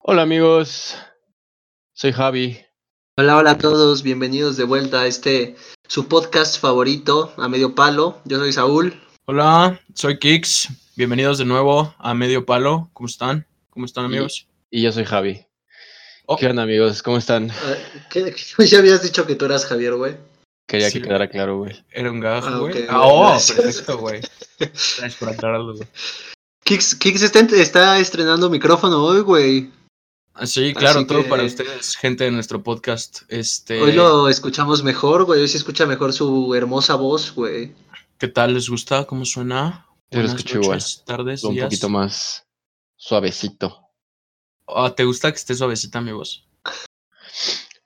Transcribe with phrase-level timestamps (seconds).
[0.00, 0.96] Hola amigos,
[1.92, 2.58] soy Javi.
[3.16, 8.20] Hola, hola a todos, bienvenidos de vuelta a este su podcast favorito, a medio palo.
[8.24, 8.94] Yo soy Saúl.
[9.26, 10.68] Hola, soy Kix.
[10.96, 12.90] Bienvenidos de nuevo a Medio Palo.
[12.92, 13.46] ¿Cómo están?
[13.70, 14.46] ¿Cómo están, amigos?
[14.70, 15.46] Y yo soy Javi.
[16.32, 16.36] Oh.
[16.36, 17.02] ¿Qué onda amigos?
[17.02, 17.50] ¿Cómo están?
[17.50, 20.16] Eh, ¿Qué, qué- ya habías dicho que tú eras Javier, güey?
[20.68, 21.00] Quería Sí.
[21.00, 21.84] que quedara claro, güey.
[21.90, 22.84] Era un gajo, Ah, güey.
[22.88, 23.58] ah, oh, gracias.
[23.60, 24.20] perfecto, güey.
[24.60, 25.88] Gracias por aclararlo, güey.
[26.64, 29.70] Kix, Kix está, está estrenando micrófono hoy, güey.
[30.34, 33.22] Ah, Sí, claro, Así todo que- para ustedes, gente de nuestro podcast.
[33.28, 35.40] Este, Hoy lo escuchamos mejor, güey.
[35.40, 37.74] Hoy se escucha mejor su hermosa voz, güey.
[38.18, 39.04] ¿Qué tal les gusta?
[39.04, 39.84] ¿Cómo suena?
[40.12, 41.64] Yo lo escucho noches, tardes, Un días.
[41.64, 42.44] poquito más
[42.96, 43.79] suavecito.
[44.74, 46.44] Ah, ¿Te gusta que esté suavecita mi voz?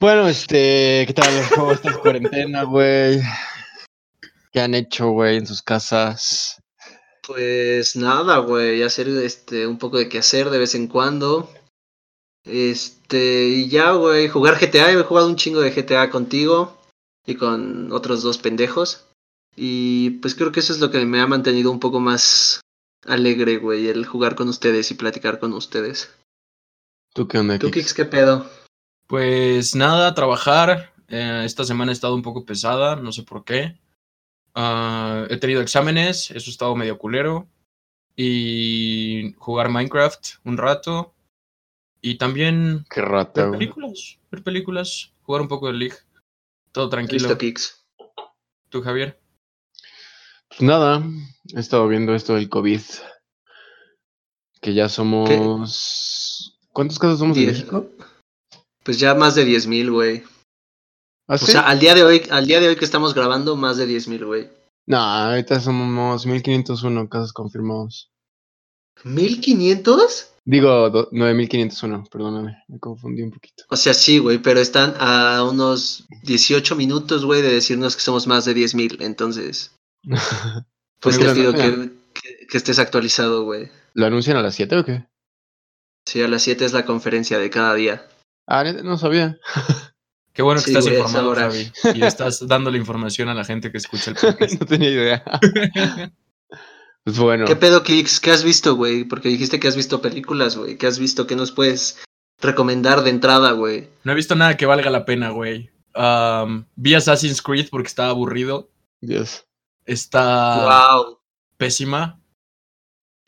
[0.00, 1.32] Bueno, este, ¿qué tal?
[1.54, 3.20] ¿Cómo estás cuarentena, güey?
[4.52, 6.60] ¿Qué han hecho, güey, en sus casas?
[7.26, 8.82] Pues nada, güey.
[8.82, 11.50] Hacer este un poco de quehacer de vez en cuando.
[12.44, 14.28] Este, y ya, güey.
[14.28, 14.92] Jugar GTA.
[14.92, 16.78] He jugado un chingo de GTA contigo.
[17.26, 19.06] Y con otros dos pendejos.
[19.56, 22.60] Y pues creo que eso es lo que me ha mantenido un poco más
[23.06, 23.88] alegre, güey.
[23.88, 26.10] El jugar con ustedes y platicar con ustedes.
[27.14, 27.86] ¿Tú qué onda, ¿Tú, Kix?
[27.86, 28.50] Kix, qué pedo?
[29.06, 30.92] Pues nada, trabajar.
[31.08, 33.78] Eh, esta semana ha estado un poco pesada, no sé por qué.
[34.52, 37.46] Ah, he tenido exámenes, eso ha estado medio culero.
[38.16, 41.14] Y jugar Minecraft un rato.
[42.00, 45.96] Y también Qué rata, ver películas, ver películas, jugar un poco de League.
[46.72, 47.28] Todo tranquilo.
[47.28, 47.86] Listo, Kix.
[48.70, 49.20] ¿Tú, Javier?
[50.48, 51.00] Pues nada,
[51.54, 52.80] he estado viendo esto del COVID.
[54.60, 55.30] Que ya somos...
[56.74, 57.46] ¿Cuántos casos somos en.
[57.46, 57.86] México?
[58.84, 60.22] Pues ya más de 10.000, güey.
[61.26, 61.52] ¿Ah, O sí?
[61.52, 64.26] sea, al día de hoy, al día de hoy que estamos grabando, más de 10.000,
[64.26, 64.50] güey.
[64.86, 68.10] No, ahorita somos 1501 casos confirmados.
[69.02, 70.28] ¿1500?
[70.46, 73.64] Digo, do- 9501, perdóname, me confundí un poquito.
[73.70, 78.26] O sea, sí, güey, pero están a unos 18 minutos, güey, de decirnos que somos
[78.26, 78.98] más de 10.000.
[79.00, 79.74] Entonces,
[81.00, 83.70] pues no- que, que- que estés actualizado, güey.
[83.94, 85.06] ¿Lo anuncian a las 7 o qué?
[86.06, 88.06] Sí, a las 7 es la conferencia de cada día.
[88.46, 89.38] Ah, no sabía.
[90.32, 91.42] Qué bueno que Sí, estás güey, informado, ahora.
[91.42, 91.72] Javi.
[91.94, 94.60] Y estás dando la información a la gente que escucha el podcast.
[94.60, 95.24] no tenía idea.
[97.04, 98.18] Pues bueno, ¿Qué pedo, Kix?
[98.18, 99.04] ¿Qué has visto, güey?
[99.04, 100.76] Porque dijiste que has visto películas, güey.
[100.76, 101.26] ¿Qué has visto?
[101.26, 102.02] ¿Qué nos puedes
[102.40, 103.88] recomendar de entrada, güey?
[104.02, 105.70] No he visto nada que valga la pena, güey.
[106.74, 108.70] Vi Assassin's Creed porque estaba aburrido.
[109.00, 109.46] Dios.
[109.84, 111.18] Está wow.
[111.56, 112.20] pésima.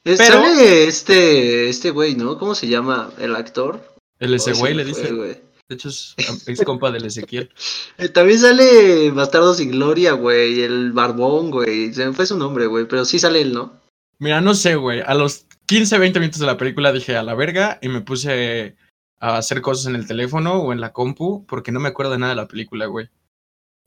[0.06, 2.39] Eh, pero- Sale este, este güey, ¿no?
[2.39, 3.81] ¿Cómo se llama el actor?
[4.21, 5.12] El ese se güey le dice.
[5.12, 6.15] De hecho, es,
[6.47, 7.50] es compa del Ezequiel.
[7.99, 10.62] Eh, También sale Bastardo sin Gloria, güey.
[10.62, 11.93] El Barbón, güey.
[11.93, 12.87] Se me fue su nombre, güey.
[12.87, 13.72] Pero sí sale él, ¿no?
[14.21, 15.00] Mira, no sé, güey.
[15.05, 18.77] A los 15, 20 minutos de la película dije a la verga y me puse
[19.19, 22.19] a hacer cosas en el teléfono o en la compu porque no me acuerdo de
[22.19, 23.09] nada de la película, güey.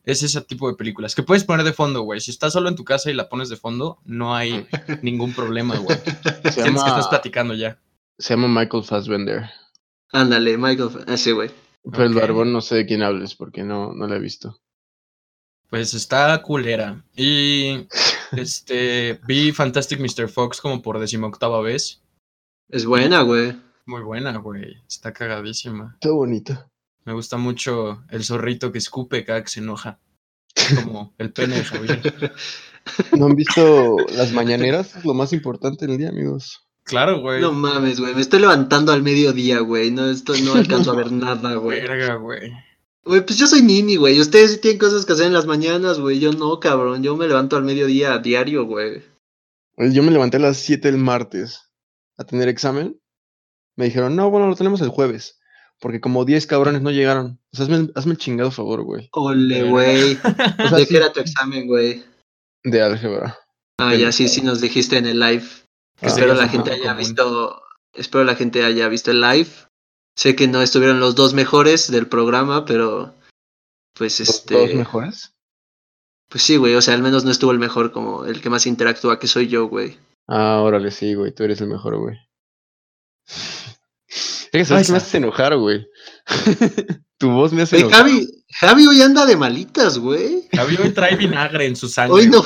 [0.06, 2.20] Es ese tipo de películas que puedes poner de fondo, güey.
[2.22, 4.68] Si estás solo en tu casa y la pones de fondo, no hay
[5.04, 5.98] ningún problema, güey.
[6.44, 7.78] Se Sientes que estás platicando ya.
[8.18, 9.50] se llama Michael Fassbender.
[10.12, 10.90] Ándale, Michael.
[11.08, 11.52] Ese, güey.
[11.92, 12.22] Pero el Ok.
[12.22, 14.60] barbón no sé de quién hables porque no, no lo he visto.
[15.70, 17.04] Pues está culera.
[17.16, 17.88] Y
[18.32, 20.28] este vi Fantastic Mr.
[20.30, 22.02] Fox como por decimoctava vez.
[22.70, 23.56] Es buena, güey.
[23.86, 24.82] Muy buena, güey.
[24.88, 25.92] Está cagadísima.
[25.96, 26.70] Está bonito.
[27.06, 30.00] Me gusta mucho el zorrito que escupe cada que se enoja.
[30.84, 32.34] Como el pene de Javier.
[33.18, 34.96] ¿No han visto las mañaneras?
[34.96, 36.68] Es lo más importante del día, amigos.
[36.84, 37.40] Claro, güey.
[37.40, 38.16] No mames, güey.
[38.16, 39.92] Me estoy levantando al mediodía, güey.
[39.92, 41.82] No, estoy, no alcanzo a ver nada, güey.
[41.82, 42.52] Verga, güey.
[43.04, 44.20] Güey, pues yo soy nini, güey.
[44.20, 46.20] Ustedes sí tienen cosas que hacer en las mañanas, güey.
[46.20, 47.04] Yo no, cabrón.
[47.04, 49.04] Yo me levanto al mediodía a diario, güey.
[49.78, 51.72] Yo me levanté a las 7 el martes
[52.18, 53.00] a tener examen.
[53.76, 55.39] Me dijeron, no, bueno, lo tenemos el jueves.
[55.80, 57.40] Porque como 10 cabrones no llegaron.
[57.54, 59.10] O sea, hazme, hazme el chingado favor, güey.
[59.14, 60.18] Ole, güey.
[60.24, 62.04] O sea, ¿De sí, qué era tu examen, güey?
[62.64, 63.38] de álgebra.
[63.80, 65.46] Ah, ya sí, sí nos dijiste en el live.
[66.02, 66.08] Ah.
[66.08, 66.98] Espero la gente haya común.
[66.98, 67.62] visto.
[67.94, 69.50] Espero la gente haya visto el live.
[70.18, 73.16] Sé que no estuvieron los dos mejores del programa, pero.
[73.94, 74.56] Pues ¿Los este.
[74.56, 75.34] dos mejores?
[76.30, 76.76] Pues sí, güey.
[76.76, 79.48] O sea, al menos no estuvo el mejor como el que más interactúa, que soy
[79.48, 79.98] yo, güey.
[80.28, 81.34] Ah, órale, sí, güey.
[81.34, 82.18] Tú eres el mejor, güey.
[84.52, 85.86] Es que Ay, sabes que me haces enojar, güey.
[87.18, 88.00] tu voz me hace enojar.
[88.00, 88.28] Javi,
[88.60, 90.48] Javi hoy anda de malitas, güey.
[90.54, 92.14] Javi hoy trae vinagre en su sangre.
[92.14, 92.44] Hoy no.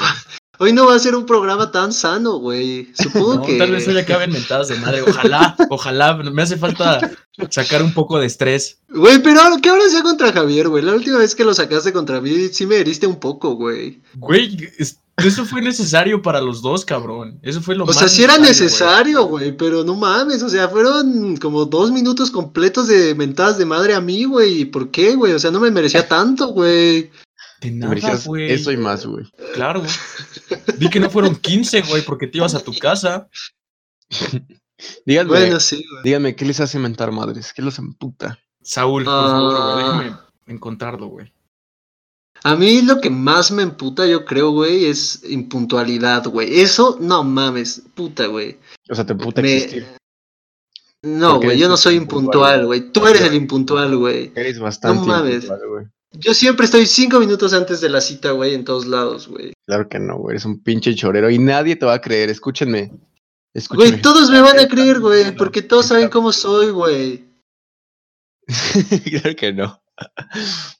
[0.63, 2.87] Hoy no va a ser un programa tan sano, güey.
[2.93, 3.57] Supongo No, que.
[3.57, 5.01] Tal vez hoy acaben mentadas de madre.
[5.01, 6.15] Ojalá, ojalá.
[6.15, 6.99] Me hace falta
[7.49, 8.77] sacar un poco de estrés.
[8.87, 10.83] Güey, pero ¿qué ahora sea contra Javier, güey?
[10.83, 14.01] La última vez que lo sacaste contra mí, sí me heriste un poco, güey.
[14.15, 17.37] Güey, es- eso fue necesario para los dos, cabrón.
[17.43, 20.67] Eso fue lo O más sea, sí era necesario, güey, pero no mames, o sea,
[20.69, 24.65] fueron como dos minutos completos de mentadas de madre a mí, güey.
[24.65, 25.33] ¿Por qué, güey?
[25.33, 27.11] O sea, no me merecía tanto, güey.
[27.63, 28.51] De nada, güey.
[28.51, 29.25] eso y más, güey.
[29.53, 29.83] Claro.
[30.77, 33.29] Vi que no fueron 15, güey, porque te ibas a tu casa.
[35.05, 36.03] Díganme, Bueno, sí, güey.
[36.03, 37.53] díganme, ¿qué les hace mentar madres?
[37.53, 38.37] ¿Qué los emputa?
[38.61, 39.77] Saúl, por favor, güey, Ah.
[40.01, 40.17] déjame
[40.47, 41.31] encontrarlo, güey.
[42.43, 46.59] A mí lo que más me emputa, yo creo, güey, es impuntualidad, güey.
[46.59, 48.57] Eso, no mames, puta, güey.
[48.89, 49.87] O sea, te emputa Me- existir.
[51.01, 52.91] No, güey, yo no soy impuntual, güey.
[52.91, 54.31] Tú eres el impuntual, güey.
[54.35, 55.43] Eres bastante mames.
[55.45, 55.85] impuntual, güey.
[56.13, 59.53] Yo siempre estoy cinco minutos antes de la cita, güey, en todos lados, güey.
[59.65, 60.33] Claro que no, güey.
[60.33, 62.29] Eres un pinche chorero y nadie te va a creer.
[62.29, 62.91] Escúchenme.
[63.53, 63.91] Escúchenme.
[63.91, 67.25] Güey, todos me van a creer, güey, porque todos saben cómo soy, güey.
[69.09, 69.81] claro que no.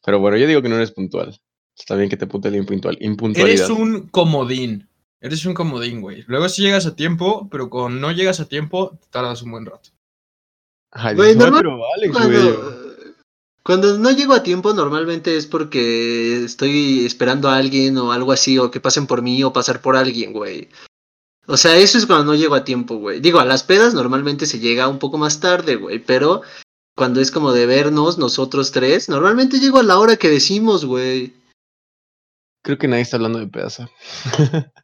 [0.06, 1.40] Pero bueno, yo digo que no eres puntual.
[1.78, 3.66] Está bien que te pute la impuntual, impuntualidad.
[3.66, 4.88] Eres un comodín.
[5.20, 6.24] Eres un comodín, güey.
[6.28, 9.66] Luego sí llegas a tiempo, pero cuando no llegas a tiempo, te tardas un buen
[9.66, 9.90] rato.
[10.92, 12.83] Ay, Güey, no, pero vale, güey.
[13.64, 18.60] Cuando, no llego a tiempo, normalmente es porque estoy esperando a alguien o algo así,
[18.60, 20.68] o que pasen por mí o pasar por alguien, güey.
[21.48, 23.22] O sea, eso es cuando no llego a tiempo, güey.
[23.22, 26.42] Digo, a las pedas normalmente se llega un poco más tarde, güey, pero
[26.96, 31.34] cuando es como de vernos nosotros tres, normalmente llego a la hora que decimos, güey.
[32.64, 33.90] Creo que nadie está hablando de pedazo.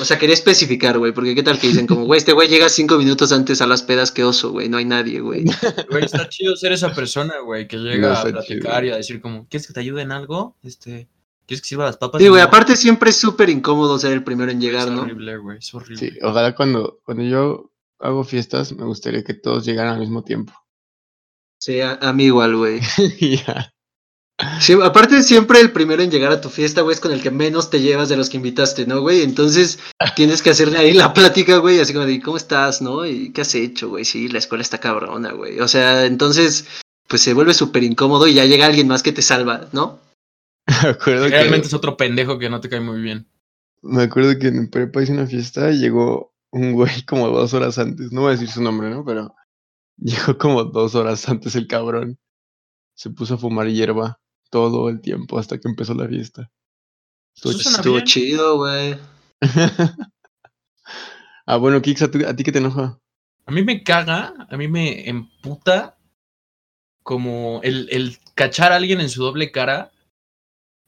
[0.00, 2.68] O sea, quería especificar, güey, porque qué tal que dicen como, güey, este güey llega
[2.68, 5.44] cinco minutos antes a las pedas que oso, güey, no hay nadie, güey.
[5.90, 8.90] Güey, está chido ser esa persona, güey, que No, llega a platicar chido.
[8.90, 10.56] y a decir como, ¿quieres que te ayude en algo?
[10.62, 11.08] Este,
[11.46, 12.22] ¿quieres que sirva las papas?
[12.22, 15.02] Sí, güey, No, aparte siempre es súper incómodo ser el primero en llegar, es ¿no?
[15.02, 15.96] horrible, güey, es horrible.
[15.98, 20.52] Sí, ojalá cuando, cuando yo hago fiestas me gustaría que todos llegaran al mismo tiempo.
[21.58, 22.80] Sí, a, a mí igual, güey.
[23.20, 23.73] Ya.
[24.60, 27.30] Sí, aparte siempre el primero en llegar a tu fiesta, güey, es con el que
[27.30, 29.22] menos te llevas de los que invitaste, ¿no, güey?
[29.22, 29.78] Entonces
[30.16, 33.06] tienes que hacerle ahí la plática, güey, así como de, ¿cómo estás, no?
[33.06, 34.04] ¿Y qué has hecho, güey?
[34.04, 35.60] Sí, la escuela está cabrona, güey.
[35.60, 36.66] O sea, entonces,
[37.06, 40.00] pues se vuelve súper incómodo y ya llega alguien más que te salva, ¿no?
[40.82, 43.28] Me acuerdo, Realmente que, es otro pendejo que no te cae muy bien.
[43.82, 47.78] me acuerdo que en prepa hice una fiesta y llegó un güey como dos horas
[47.78, 48.10] antes.
[48.10, 49.04] No voy a decir su nombre, ¿no?
[49.04, 49.32] Pero
[49.96, 52.18] llegó como dos horas antes el cabrón.
[52.96, 54.20] Se puso a fumar hierba
[54.50, 56.50] todo el tiempo hasta que empezó la fiesta.
[57.34, 58.96] Estuvo chido, güey.
[61.46, 62.98] ah, bueno, Kix, ¿a, a ti qué te enoja?
[63.46, 65.98] A mí me caga, a mí me emputa
[67.02, 69.92] como el, el cachar a alguien en su doble cara,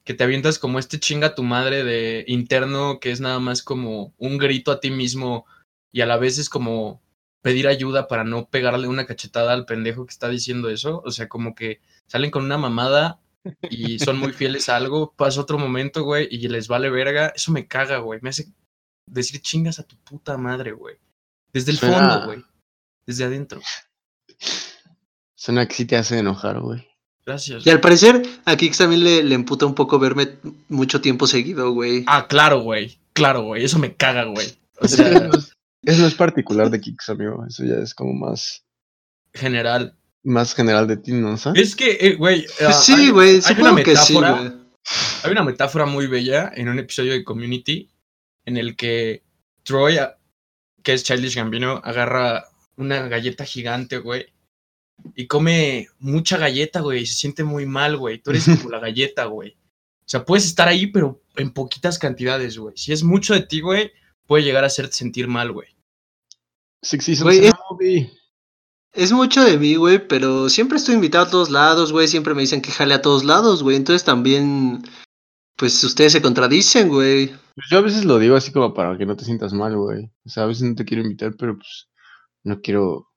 [0.04, 4.14] que te avientas como este chinga tu madre de interno, que es nada más como
[4.16, 5.44] un grito a ti mismo
[5.92, 7.02] y a la vez es como
[7.42, 11.02] pedir ayuda para no pegarle una cachetada al pendejo que está diciendo eso.
[11.04, 13.20] O sea, como que salen con una mamada
[13.70, 17.32] y son muy fieles a algo, pasa otro momento, güey, y les vale verga.
[17.34, 18.20] Eso me caga, güey.
[18.22, 18.48] Me hace
[19.06, 20.96] decir chingas a tu puta madre, güey.
[21.52, 22.44] Desde el Suena- fondo, güey.
[23.06, 23.60] Desde adentro.
[25.34, 26.86] Suena que sí te hace enojar, güey.
[27.24, 27.66] Gracias.
[27.66, 30.36] Y al parecer a Kix también le, le emputa un poco verme
[30.68, 32.04] mucho tiempo seguido, güey.
[32.06, 32.98] Ah, claro, güey.
[33.12, 33.64] Claro, güey.
[33.64, 34.46] Eso me caga, güey.
[34.80, 35.30] O Eso sea,
[35.82, 37.44] eso no es particular de Kix, amigo.
[37.48, 38.64] Eso ya es como más,
[39.34, 39.96] general.
[40.26, 41.36] Más general de ti, ¿no?
[41.38, 41.62] ¿sabes?
[41.62, 42.44] Es que, eh, güey.
[42.60, 44.52] ah, Pues sí, hay- güey, hay una supongo que sí, metáfora- güey.
[45.24, 47.90] Hay una metáfora muy bella en un episodio de Community
[48.44, 49.22] en el que
[49.64, 50.16] Troy, a-
[50.82, 52.44] que es Childish Gambino, agarra
[52.76, 54.26] una galleta gigante, güey,
[55.14, 58.18] y come mucha galleta, güey, y se siente muy mal, güey.
[58.18, 59.50] Tú eres como la galleta, güey.
[59.50, 62.76] O sea, puedes estar ahí, pero en poquitas cantidades, güey.
[62.76, 63.90] Si es mucho de ti, güey,
[64.26, 65.68] puede llegar a hacerte sentir mal, güey.
[66.82, 67.54] Six Seasons Güey, es-.
[68.96, 72.08] Es mucho de mí, güey, pero siempre estoy invitado a todos lados, güey.
[72.08, 73.76] Siempre me dicen que jale a todos lados, güey.
[73.76, 74.82] Entonces también,
[75.56, 77.28] pues ustedes se contradicen, güey.
[77.54, 80.10] Pues yo a veces lo digo así como para que no te sientas mal, güey.
[80.24, 81.88] O sea, a veces no te quiero invitar, pero pues
[82.44, 83.08] no quiero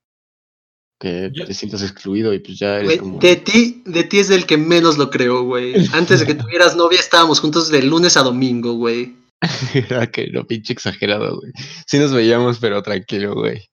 [1.00, 3.20] que Yo- te sientas excluido y pues ya eres Güey, como...
[3.20, 5.74] de ti, de ti es del que menos lo creo, güey.
[5.94, 9.16] Antes de que tuvieras novia estábamos juntos de lunes a domingo, güey.
[9.74, 11.54] Era que no, pinche exagerado, güey.
[11.88, 13.70] Sí nos veíamos, pero tranquilo, güey.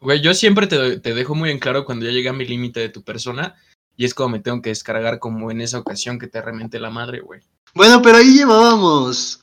[0.00, 2.88] Güey, yo siempre te, te dejo muy en claro cuando ya llega mi límite de
[2.88, 3.54] tu persona
[3.96, 6.90] y es como me tengo que descargar como en esa ocasión que te remente la
[6.90, 7.40] madre, güey.
[7.74, 9.40] Bueno, pero ahí llevábamos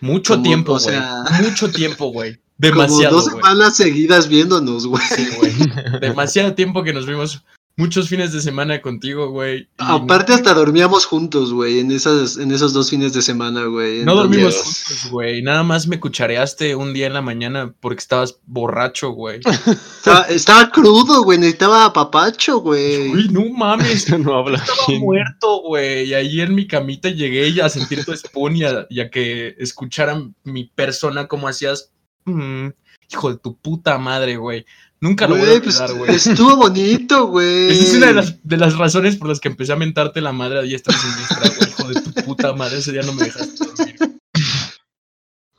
[0.00, 0.96] Mucho Como, tiempo, o güey.
[1.42, 2.34] Mucho tiempo, güey.
[2.60, 3.36] como Demasiado, dos güey.
[3.36, 5.02] semanas seguidas viéndonos, güey.
[5.06, 5.52] Sí, güey.
[6.00, 7.42] Demasiado tiempo que nos vimos
[7.78, 9.68] muchos fines de semana contigo, güey.
[9.78, 14.04] Aparte hasta dormíamos juntos, güey, en esas, en esos dos fines de semana, güey.
[14.04, 15.40] No dormimos juntos, güey.
[15.42, 19.40] Nada más me cuchareaste un día en la mañana porque estabas borracho, güey.
[19.98, 23.08] Estaba, estaba crudo, güey, necesitaba papacho, güey.
[23.10, 24.08] Uy, no mames.
[24.18, 25.00] no habla Estaba bien.
[25.00, 26.08] muerto, güey.
[26.08, 29.54] Y ahí en mi camita llegué a sentir tu spoon y a, y a que
[29.58, 31.92] escucharan mi persona como hacías.
[32.24, 32.68] mm,
[33.10, 34.66] hijo de tu puta madre, güey.
[35.00, 36.14] Nunca lo voy a Güey, pues, olvidar, güey.
[36.16, 37.68] estuvo bonito, güey.
[37.70, 40.32] Esa es una de las, de las razones por las que empecé a mentarte la
[40.32, 41.70] madre a diestra y siniestra, güey.
[41.70, 43.96] Hijo de tu puta madre, ese día no me dejaste dormir.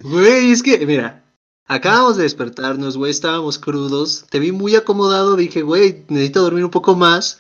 [0.01, 1.23] Güey, es que, mira,
[1.67, 4.25] acabamos de despertarnos, güey, estábamos crudos.
[4.29, 7.39] Te vi muy acomodado, dije, güey, necesito dormir un poco más.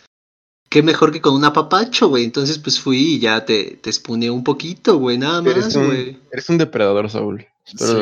[0.69, 2.25] Qué mejor que con un apapacho, güey.
[2.25, 6.19] Entonces, pues fui y ya te, te un poquito, güey, nada Eres más, un- güey.
[6.31, 7.47] Eres un depredador, Saúl.
[7.77, 7.95] Sí,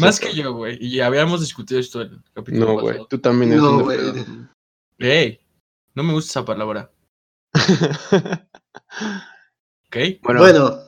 [0.00, 0.78] Más que yo, güey.
[0.80, 2.98] Y habíamos discutido esto en el capítulo No, güey.
[3.08, 4.50] Tú también eres No, un.
[4.98, 5.40] Ey,
[5.94, 6.90] no me gusta esa palabra,
[9.86, 9.96] ¿ok?
[10.22, 10.78] bueno, Bueno.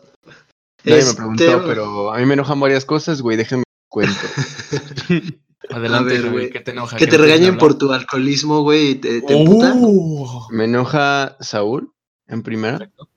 [0.85, 3.37] nadie este, me preguntó, pero a mí me enojan varias cosas, güey.
[3.37, 4.21] Déjenme cuento.
[5.71, 6.51] Adelante, ver, güey.
[6.51, 6.97] ¿qué te enoja?
[6.97, 9.35] Que ¿Qué te regañen por tu alcoholismo, güey, te, te.
[9.35, 10.49] ¡Oh!
[10.51, 11.93] Me enoja Saúl,
[12.27, 12.79] en primera.
[12.79, 13.09] Perfecto.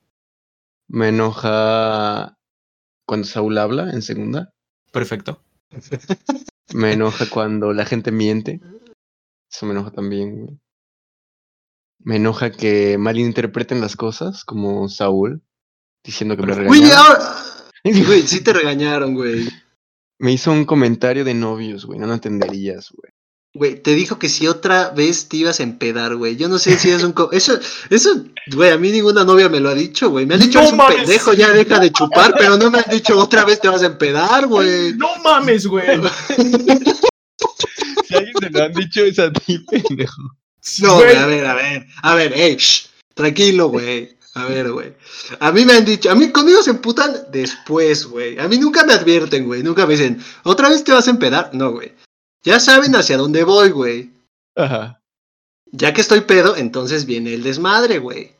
[0.88, 2.38] Me enoja
[3.04, 4.54] cuando Saúl habla, en segunda.
[4.96, 5.42] Perfecto.
[6.72, 8.62] Me enoja cuando la gente miente.
[9.52, 10.58] Eso me enoja también, güey.
[11.98, 15.42] Me enoja que malinterpreten las cosas, como Saúl,
[16.02, 16.68] diciendo que me Perfecto.
[16.68, 17.06] Güey, regañaron.
[17.12, 17.34] ahora.
[18.06, 19.46] Güey, sí te regañaron, güey.
[20.18, 21.98] Me hizo un comentario de novios, güey.
[21.98, 23.12] No lo entenderías, güey.
[23.56, 26.36] Güey, te dijo que si otra vez te ibas a empedar, güey.
[26.36, 27.12] Yo no sé si es un...
[27.12, 27.58] co- Eso,
[27.88, 30.26] eso, güey, a mí ninguna novia me lo ha dicho, güey.
[30.26, 30.96] Me han dicho, No es un mames.
[30.98, 33.86] pendejo, ya deja de chupar, pero no me han dicho otra vez te vas a
[33.86, 34.92] empedar, güey.
[34.94, 35.86] No mames, güey.
[38.08, 40.22] Si alguien te lo han dicho, es a ti, pendejo.
[40.80, 41.06] No, Güey.
[41.06, 44.16] güey, a ver, a ver, a ver, ey, shh, tranquilo, güey.
[44.34, 44.94] A ver, güey.
[45.40, 48.38] A mí me han dicho, a mí conmigo se emputan después, güey.
[48.38, 49.62] A mí nunca me advierten, güey.
[49.62, 51.50] Nunca me dicen, ¿otra vez te vas a empedar?
[51.54, 51.92] No, güey.
[52.44, 54.10] Ya saben hacia dónde voy, güey.
[54.56, 55.00] Ajá.
[55.72, 58.32] Ya que estoy pedo, entonces viene el desmadre, güey.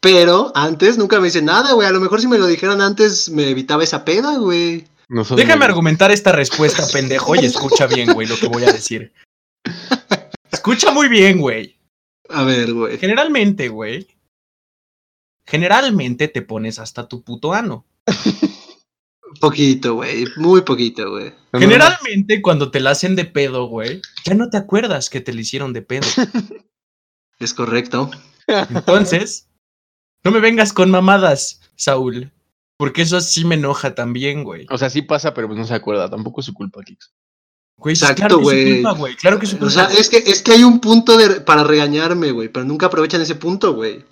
[0.00, 1.88] Pero antes nunca me dicen nada, güey.
[1.88, 4.86] A lo mejor si me lo dijeran antes me evitaba esa peda, güey.
[5.08, 8.72] No Déjame muy- argumentar esta respuesta, pendejo, y escucha bien, güey, lo que voy a
[8.72, 9.12] decir.
[10.50, 11.76] Escucha muy bien, güey.
[12.30, 12.98] A ver, güey.
[12.98, 14.08] Generalmente, güey.
[15.46, 17.84] Generalmente te pones hasta tu puto ano.
[19.40, 20.24] Poquito, güey.
[20.36, 21.32] Muy poquito, güey.
[21.52, 25.40] Generalmente cuando te la hacen de pedo, güey, ya no te acuerdas que te la
[25.40, 26.06] hicieron de pedo.
[27.40, 28.10] Es correcto.
[28.46, 29.48] Entonces,
[30.22, 32.30] no me vengas con mamadas, Saúl.
[32.76, 34.66] Porque eso sí me enoja también, güey.
[34.70, 36.08] O sea, sí pasa, pero pues no se acuerda.
[36.08, 37.12] Tampoco es su culpa, Kix.
[37.76, 38.74] Güey, sí, Exacto, claro que es su güey.
[38.82, 39.16] culpa, güey.
[39.16, 39.72] Claro que es su O culpa.
[39.74, 42.48] sea, es que, es que hay un punto de, para regañarme, güey.
[42.48, 44.04] Pero nunca aprovechan ese punto, güey.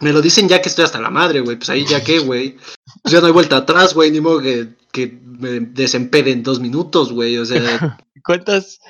[0.00, 1.56] Me lo dicen ya que estoy hasta la madre, güey.
[1.56, 2.56] Pues ahí ya qué, güey.
[3.02, 4.10] Pues ya no hay vuelta atrás, güey.
[4.10, 7.36] Ni modo que, que me desempede en dos minutos, güey.
[7.38, 7.58] O sea,
[8.24, 8.80] ¿Cuántas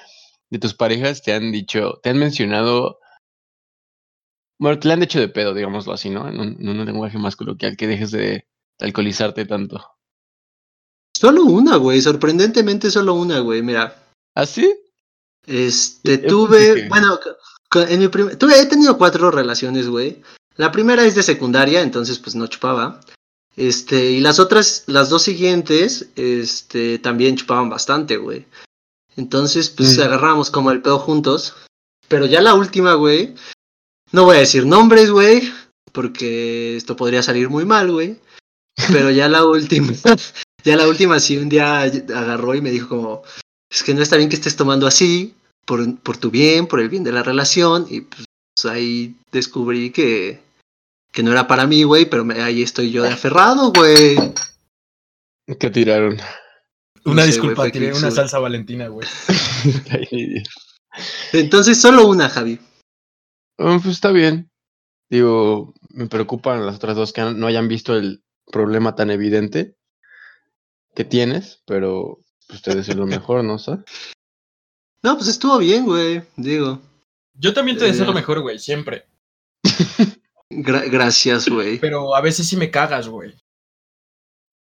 [0.51, 2.99] de tus parejas te han dicho, te han mencionado,
[4.59, 6.29] bueno, te la han hecho de pedo, digámoslo así, ¿no?
[6.29, 8.47] En un, en un lenguaje más coloquial, que dejes de
[8.79, 9.85] alcoholizarte tanto.
[11.17, 12.01] solo una, güey.
[12.01, 13.63] Sorprendentemente solo una, güey.
[13.63, 14.03] Mira.
[14.35, 14.75] ¿Así?
[15.47, 17.19] Este, Yo tuve, que- bueno,
[17.89, 20.23] en mi primer, tuve, he tenido cuatro relaciones, güey.
[20.57, 23.01] La primera es de secundaria, entonces pues no chupaba.
[23.57, 28.47] Este, y las otras, las dos siguientes, este, también chupaban bastante, güey.
[29.17, 30.03] Entonces, pues Mm.
[30.03, 31.55] agarramos como el pedo juntos.
[32.09, 33.35] Pero ya la última, güey,
[34.13, 35.53] no voy a decir nombres, güey,
[35.93, 38.19] porque esto podría salir muy mal, güey.
[38.89, 39.93] Pero ya la última,
[40.65, 43.23] ya la última sí un día agarró y me dijo como,
[43.71, 45.35] es que no está bien que estés tomando así,
[45.67, 47.87] por, por tu bien, por el bien de la relación.
[47.91, 48.25] Y pues
[48.65, 50.41] ahí descubrí que,
[51.13, 54.17] que no era para mí, güey, pero me- ahí estoy yo de aferrado, güey.
[55.59, 56.19] ¿Qué tiraron?
[57.05, 59.09] Una sé, disculpa, fue tiré una salsa valentina, güey.
[61.33, 62.59] Entonces solo una, Javi.
[63.59, 64.51] Ah, pues está bien.
[65.11, 69.77] Digo, me preocupan las otras dos que no hayan visto el problema tan evidente
[70.95, 73.59] que tienes, pero pues te deseo lo mejor, ¿no?
[73.59, 73.85] ¿Sabes?
[75.03, 76.81] No, pues estuvo bien, güey, digo.
[77.35, 78.07] Yo también te deseo Eh.
[78.09, 79.07] lo mejor, güey, siempre.
[80.51, 81.79] Gra- gracias, güey.
[81.79, 83.35] Pero a veces sí me cagas, güey.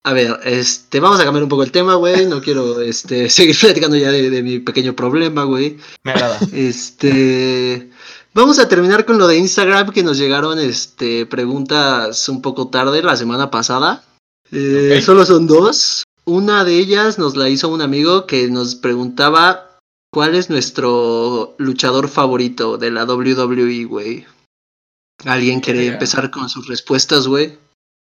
[0.04, 2.26] A ver, este, vamos a cambiar un poco el tema, güey.
[2.28, 5.78] No quiero, este, seguir platicando ya de, de mi pequeño problema, güey.
[6.04, 6.40] Me agrada.
[6.54, 7.90] Este,
[8.34, 13.02] vamos a terminar con lo de Instagram que nos llegaron, este, preguntas un poco tarde
[13.04, 14.04] la semana pasada.
[14.52, 15.02] Eh.
[15.04, 16.04] Solo son dos.
[16.26, 19.67] Una de ellas nos la hizo un amigo que nos preguntaba
[20.12, 24.26] cuál es nuestro luchador favorito de la WWE, güey.
[25.26, 27.58] ¿Alguien quiere empezar con sus respuestas, güey?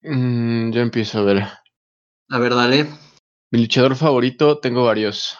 [0.02, 1.42] Mm, yo empiezo a ver.
[2.28, 2.86] A ver, dale.
[3.50, 5.36] Mi luchador favorito, tengo varios.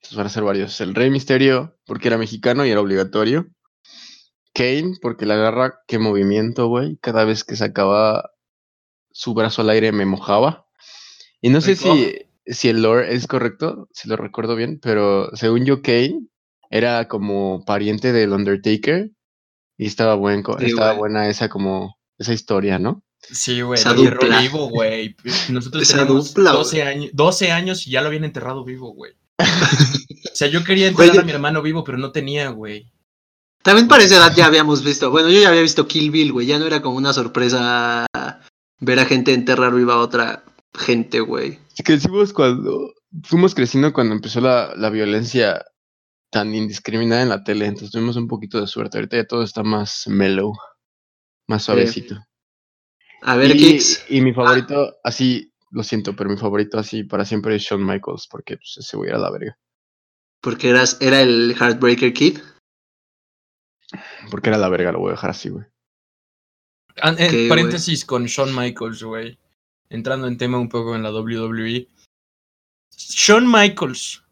[0.00, 0.80] Estos van a ser varios.
[0.80, 3.48] El Rey Misterio, porque era mexicano y era obligatorio.
[4.54, 6.96] Kane, porque la garra, qué movimiento, güey.
[6.96, 8.30] Cada vez que sacaba
[9.12, 10.66] su brazo al aire me mojaba.
[11.42, 11.94] Y no sé Rico.
[11.94, 12.16] si,
[12.46, 16.26] si el lore es correcto, si lo recuerdo bien, pero según yo, Kane
[16.70, 19.10] era como pariente del Undertaker.
[19.76, 23.02] Y estaba, buen, Sí, estaba buena esa como esa historia, ¿no?
[23.22, 24.40] Sí, güey, lo enterró dupla.
[24.40, 25.16] vivo, güey.
[25.50, 29.12] Nosotros Esa teníamos dupla, 12, años, 12 años y ya lo habían enterrado vivo, güey.
[30.32, 32.90] O sea, yo quería enterrar Güey, a mi hermano vivo, pero no tenía, güey.
[33.62, 35.10] También para esa edad ya habíamos visto.
[35.10, 36.46] Bueno, yo ya había visto Kill Bill, güey.
[36.46, 38.06] Ya no era como una sorpresa
[38.78, 40.44] ver a gente enterrar viva a otra
[40.74, 41.58] gente, güey.
[41.84, 42.92] Crecimos cuando.
[43.24, 45.64] Fuimos creciendo cuando empezó la, la violencia
[46.30, 47.66] tan indiscriminada en la tele.
[47.66, 48.98] Entonces tuvimos un poquito de suerte.
[48.98, 50.52] Ahorita ya todo está más mellow.
[51.48, 52.16] Más suavecito.
[53.22, 57.56] A ver, y, y mi favorito, así, lo siento, pero mi favorito así para siempre
[57.56, 58.28] es Shawn Michaels.
[58.30, 59.58] Porque pues, ese güey era la verga.
[60.40, 62.38] Porque eras, era el Heartbreaker Kid.
[64.30, 65.64] Porque era la verga, lo voy a dejar así, güey.
[67.02, 69.36] An- en paréntesis con Shawn Michaels, güey.
[69.90, 71.88] Entrando en tema un poco en la WWE.
[72.96, 74.22] Shawn Michaels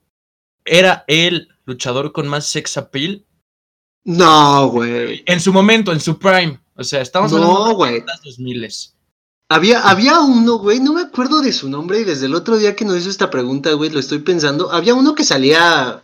[0.65, 3.25] era el luchador con más sex appeal
[4.05, 5.23] No, güey.
[5.27, 6.61] en su momento, en su prime.
[6.77, 8.69] O sea, estamos No, hablando de los 2000
[9.51, 12.77] Había, había uno, güey, no me acuerdo de su nombre y desde el otro día
[12.77, 14.71] que nos hizo esta pregunta, güey, lo estoy pensando.
[14.71, 16.03] Había uno que salía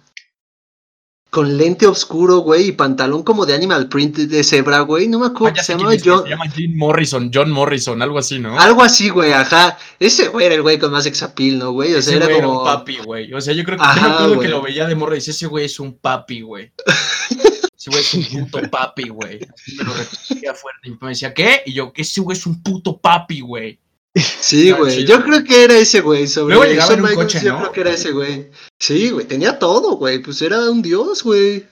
[1.35, 5.09] con lente oscuro, güey, y pantalón como de animal print de cebra, güey.
[5.09, 6.23] No me Ah, acuerdo, ya se güey, John.
[6.23, 8.57] se llama Jim Morrison, John Morrison, algo así, ¿no?
[8.59, 9.76] Algo así, güey, ajá.
[9.99, 11.91] Ese güey era el güey con más exapil, ¿no, güey?
[11.95, 12.61] O sea, Ese era güey era como.
[12.61, 13.35] un papi, güey.
[13.35, 15.47] O sea, yo creo que Ajá, yo que lo veía de morro y decía, ese
[15.49, 16.73] güey es un papi, güey.
[17.76, 19.41] Ese güey es un puto papi, güey.
[19.76, 20.88] Me lo repetía fuerte.
[20.88, 21.62] Y me decía, ¿qué?
[21.67, 23.79] Y yo, ese güey es un puto papi, güey.
[24.14, 25.04] Sí, güey.
[25.04, 26.26] Yo creo que era ese güey.
[26.28, 27.59] Sobre Luego llegaba en un Michaels, coche, Yo ¿no?
[27.61, 28.50] creo que era ese güey.
[28.78, 29.26] Sí, güey.
[29.26, 30.21] Tenía todo, güey.
[30.23, 31.66] Pues era un dios, güey.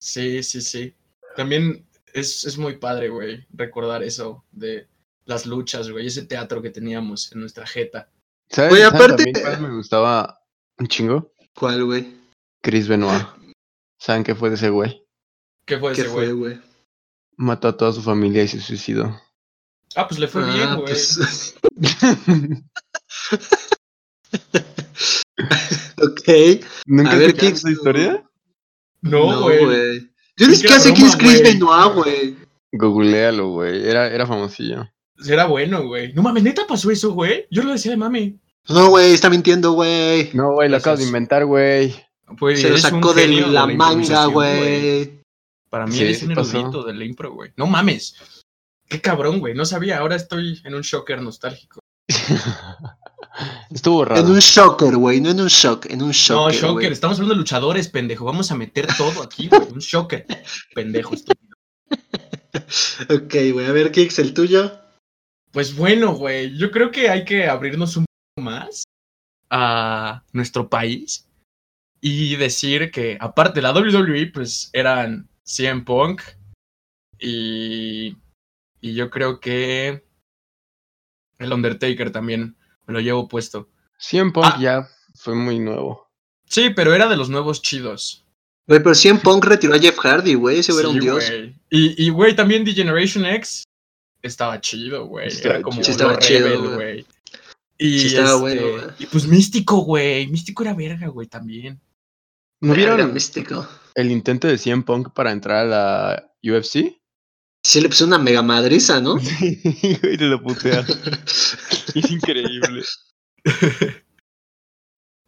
[0.00, 0.94] Sí, sí, sí.
[1.34, 4.86] También es, es muy padre, güey, recordar eso de
[5.24, 6.06] las luchas, güey.
[6.06, 8.08] Ese teatro que teníamos en nuestra jeta.
[8.48, 10.40] ¿Sabes, Güey, ¿sabes aparte- cuál me gustaba
[10.78, 11.32] un chingo?
[11.54, 12.16] ¿Cuál, güey?
[12.62, 13.26] Chris Benoit.
[13.98, 15.02] ¿Saben qué fue de ese güey?
[15.66, 16.54] ¿Qué fue ¿Qué ese fue, güey?
[16.54, 16.66] güey?
[17.36, 19.20] Mató a toda su familia y se suicidó.
[19.94, 20.86] Ah, pues le fue bien, Ah, güey.
[20.86, 21.54] pues.
[25.98, 26.28] ok.
[26.86, 28.24] ¿Nunca A ver, escuchaste ¿qué- esa historia?
[29.02, 30.10] No, güey.
[30.38, 31.54] Yo ni que siquiera era sé quién es Chris güey.
[31.54, 32.36] Benoit, güey.
[32.72, 33.88] Googlealo, güey.
[33.88, 34.88] Era, era famosillo.
[35.26, 36.12] Era bueno, güey.
[36.12, 37.46] No mames, neta pasó eso, güey.
[37.50, 38.38] Yo lo decía de mami.
[38.68, 40.30] No, güey, está mintiendo, güey.
[40.34, 41.94] No, güey, lo acabas de inventar, güey.
[42.38, 45.20] Pues Se lo sacó de la la manga, güey.
[45.70, 47.52] Para mí Sí, eres un erudito de la impro, güey.
[47.56, 48.16] No mames.
[48.88, 49.54] Qué cabrón, güey.
[49.54, 49.98] No sabía.
[49.98, 51.80] Ahora estoy en un shocker nostálgico.
[53.70, 54.20] Estuvo raro.
[54.20, 55.20] En un shocker, güey.
[55.20, 56.54] No en un shock, en un No, shocker.
[56.54, 56.72] shocker.
[56.72, 56.92] güey.
[56.92, 58.24] Estamos hablando de luchadores, pendejo.
[58.24, 59.62] Vamos a meter todo aquí, güey.
[59.72, 60.26] Un shocker.
[60.74, 61.56] Pendejo, estúpido.
[63.10, 63.66] Ok, güey.
[63.66, 64.78] A ver, Kix, el tuyo.
[65.52, 66.56] Pues bueno, güey.
[66.56, 68.84] Yo creo que hay que abrirnos un poco más
[69.50, 71.26] a nuestro país
[72.00, 76.22] y decir que, aparte de la WWE, pues eran CM Punk
[77.18, 78.16] y,
[78.90, 80.04] y yo creo que
[81.38, 83.68] el Undertaker también me lo llevo puesto.
[83.98, 84.58] CM Punk Ah.
[84.60, 86.08] ya fue muy nuevo.
[86.48, 88.24] Sí, pero era de los nuevos chidos.
[88.68, 90.58] Güey, pero CM Punk retiró a Jeff Hardy, güey.
[90.60, 91.30] Ese güey era Sí, un dios.
[91.30, 91.54] güey.
[91.70, 93.64] Y, y, güey, también The Generation X
[94.22, 95.28] estaba chido, güey.
[95.28, 95.84] Estaba Era como chido.
[95.84, 97.06] Sí, estaba chido, güey.
[97.78, 100.26] Y, Sí, estaba este, bueno, y pues Místico, güey.
[100.28, 101.80] Místico era verga, güey, también.
[102.60, 103.68] ¿No vieron místico.
[103.94, 106.98] el intento de CM Punk para entrar a la UFC?
[107.66, 109.18] Sí, le puso una mega madriza, ¿no?
[109.20, 109.58] Sí,
[110.00, 110.86] güey, te lo putea.
[111.96, 112.84] Es increíble.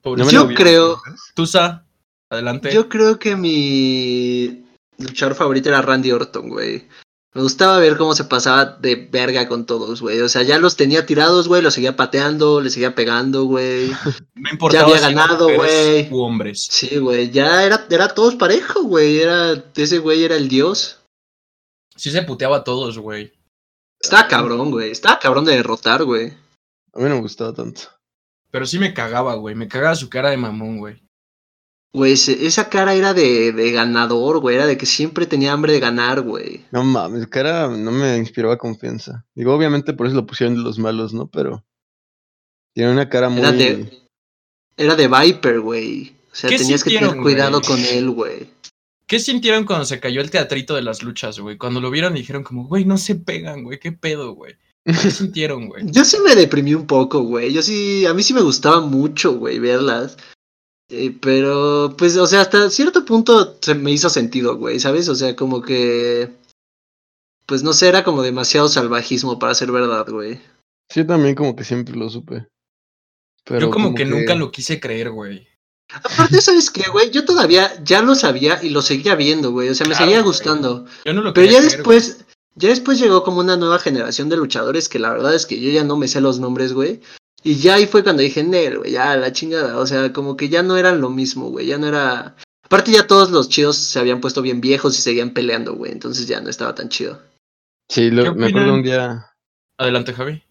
[0.01, 1.03] Pobre Yo creo-
[1.35, 1.85] Tusa,
[2.31, 2.73] adelante.
[2.73, 4.65] Yo creo que mi
[4.99, 6.87] luchador favorito era Randy Orton, güey.
[7.35, 10.21] Me gustaba ver cómo se pasaba de verga con todos, güey.
[10.21, 13.91] O sea, ya los tenía tirados, güey, los seguía pateando, les seguía pegando, güey.
[14.37, 16.09] no importaba había si eran ganado, güey.
[16.09, 16.69] u hombres.
[16.71, 19.19] Sí, güey, ya era, era todos parejo, güey.
[19.19, 20.98] Era, ese güey era el dios.
[21.99, 23.33] Sí se puteaba a todos, güey.
[24.01, 24.93] Estaba cabrón, güey.
[24.93, 26.29] Estaba cabrón de derrotar, güey.
[26.95, 27.83] A mí no me gustaba tanto.
[28.51, 29.57] Pero sí me cagaba, güey.
[29.57, 31.03] Me cagaba su cara de mamón, güey.
[31.93, 34.55] Güey, esa cara era de, de ganador, güey.
[34.55, 36.65] Era de que siempre tenía hambre de ganar, güey.
[36.71, 39.27] No mames, cara no me inspiraba confianza.
[39.35, 41.29] Digo, obviamente por eso lo pusieron de los malos, ¿no?
[41.29, 41.65] Pero
[42.75, 43.41] tiene una cara muy...
[43.41, 43.99] Era de,
[44.77, 46.15] era de Viper, güey.
[46.31, 48.51] O sea, ¿Qué tenías que tener cuidado con él, güey.
[49.09, 51.57] ¿Qué sintieron cuando se cayó el teatrito de las luchas, güey?
[51.57, 54.57] Cuando lo vieron y dijeron como, güey, no se pegan, güey, qué pedo, güey.
[54.85, 55.85] ¿Qué sintieron, güey?
[55.87, 57.55] Yo sí me deprimí un poco, güey.
[57.55, 60.19] Yo sí, a mí sí me gustaba mucho, güey, verlas.
[60.91, 65.09] Eh, pero, pues, o sea, hasta cierto punto se me hizo sentido, güey, ¿sabes?
[65.09, 66.31] O sea, como que...
[67.47, 70.39] Pues no sé, era como demasiado salvajismo para ser verdad, güey.
[70.91, 72.47] Sí, también como que siempre lo supe.
[73.45, 75.49] Pero Yo como, que, nunca lo quise creer, güey.
[75.93, 77.11] Aparte, ¿sabes qué, güey?
[77.11, 79.69] Yo todavía ya lo sabía y lo seguía viendo, güey.
[79.71, 80.87] O sea, me Claro, seguía gustando.
[81.05, 81.99] Yo no lo Pero ya creer, güey.
[81.99, 82.25] después,
[82.55, 85.71] ya después llegó como una nueva generación de luchadores que la verdad es que yo
[85.71, 87.01] ya no me sé los nombres, güey.
[87.43, 89.79] Y ya ahí fue cuando dije, Nel, güey, ya la chingada.
[89.79, 91.67] O sea, como que ya no eran lo mismo, güey.
[91.67, 92.37] Ya no era.
[92.65, 95.93] Aparte, ya todos los chidos se habían puesto bien viejos y seguían peleando, güey.
[95.93, 97.23] Entonces ya no estaba tan chido.
[97.91, 99.33] Sí, lo- ¿Qué me acuerdo un día,
[99.79, 100.43] Adelante, Javi.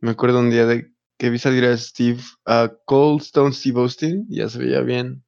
[0.00, 4.26] me acuerdo un día de que vi salir a Steve, a Cold Stone Steve Austin,
[4.30, 5.24] y ya se veía bien,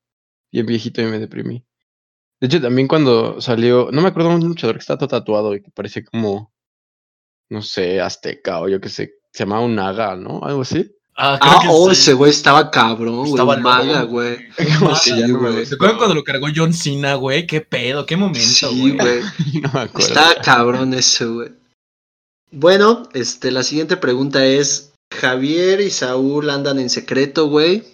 [0.52, 1.64] bien viejito y me deprimí.
[2.40, 5.62] De hecho, también cuando salió, no me acuerdo un luchador que está todo tatuado y
[5.62, 6.52] que parecía como,
[7.50, 10.40] no sé, azteca o yo qué sé, se llamaba un naga, ¿no?
[10.42, 10.90] Algo así.
[11.16, 11.92] Ah, creo Ah, que oh, sí.
[11.92, 13.30] ese güey estaba cabrón, güey.
[13.32, 14.38] Estaba un maga, güey.
[15.02, 15.66] Sí, güey.
[15.66, 17.46] ¿Se acuerdan cuando lo cargó John Cena, güey?
[17.46, 18.06] ¿Qué pedo?
[18.06, 18.96] ¿Qué momento, Sí, güey?
[18.96, 19.20] güey.
[19.62, 19.98] no me acuerdo.
[20.08, 21.50] Está cabrón ese, güey.
[22.52, 27.84] Bueno, este, la siguiente pregunta es: ¿Javier y Saúl andan en secreto, güey?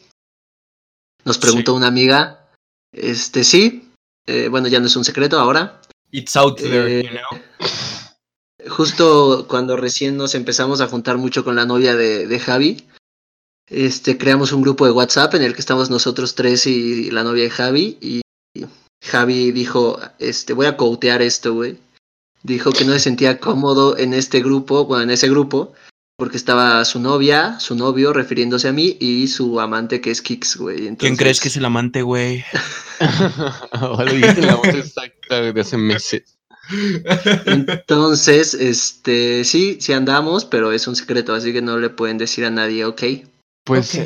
[1.24, 1.76] Nos preguntó Sí.
[1.76, 2.48] una amiga.
[2.92, 3.90] Este, sí.
[4.26, 5.81] Eh, bueno, ya no es un secreto ahora.
[6.11, 8.68] It's out there, Eh, you know?
[8.68, 12.87] Justo cuando recién nos empezamos a juntar mucho con la novia de, de Javi,
[13.68, 17.44] este, creamos un grupo de WhatsApp en el que estamos nosotros tres y la novia
[17.44, 17.98] de Javi.
[18.00, 18.20] Y
[19.05, 21.79] Javi dijo, este, voy a coutear esto, güey.
[22.42, 25.72] Dijo que no se sentía cómodo en este grupo, bueno, en ese grupo,
[26.16, 30.57] porque estaba su novia, su novio, refiriéndose a mí, y su amante que es Kix,
[30.57, 30.96] güey.
[30.96, 32.42] ¿Quién crees que es el amante, güey?
[33.83, 36.38] o lo dijiste la voz exacta de hace meses.
[37.44, 42.46] Entonces, este, sí, sí andamos, pero es un secreto, así que no le pueden decir
[42.46, 43.02] a nadie, ¿ok?
[43.62, 44.00] Pues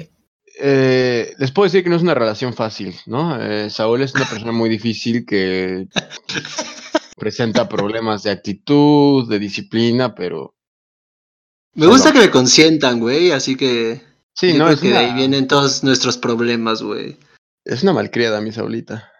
[0.61, 3.41] eh, les puedo decir que no es una relación fácil, ¿no?
[3.41, 5.87] Eh, Saúl es una persona muy difícil que
[7.17, 10.55] presenta problemas de actitud, de disciplina, pero
[11.75, 14.03] Me gusta que me consientan, güey, así que
[14.35, 17.17] sí, yo no creo es que de ahí una, vienen todos nuestros problemas, güey.
[17.65, 19.11] es una malcriada mi Saulita.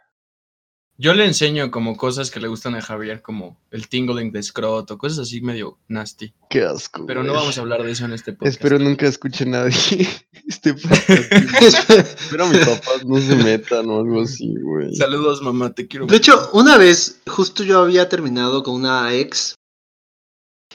[1.03, 4.99] Yo le enseño como cosas que le gustan a Javier, como el tingling de scroto,
[4.99, 6.35] cosas así medio nasty.
[6.51, 7.07] Qué asco.
[7.07, 8.55] Pero no vamos a hablar de eso en este podcast.
[8.55, 9.75] Espero nunca escuche nadie
[10.47, 11.91] este podcast.
[11.91, 14.95] Espero mis papás no se metan o algo así, güey.
[14.95, 16.05] Saludos, mamá, te quiero.
[16.05, 19.55] De hecho, una vez, justo yo había terminado con una ex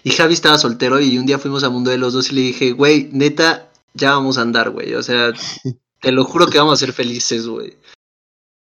[0.06, 2.42] y Javi estaba soltero y un día fuimos a Mundo de los Dos y le
[2.42, 4.94] dije, güey, neta, ya vamos a andar, güey.
[4.94, 5.34] O sea,
[6.00, 7.76] te lo juro que vamos a ser felices, güey.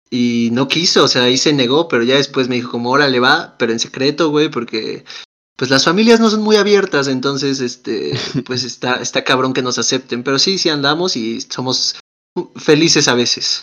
[0.10, 3.22] Y no quiso, o sea, ahí se negó, pero ya después me dijo como, órale,
[3.22, 5.06] va, pero en secreto, güey, porque
[5.56, 9.80] pues las familias no son muy abiertas, entonces, este, pues está, está cabrón que nos
[9.80, 10.24] acepten.
[10.24, 11.96] Pero sí, sí andamos y somos
[12.58, 13.62] felices a veces.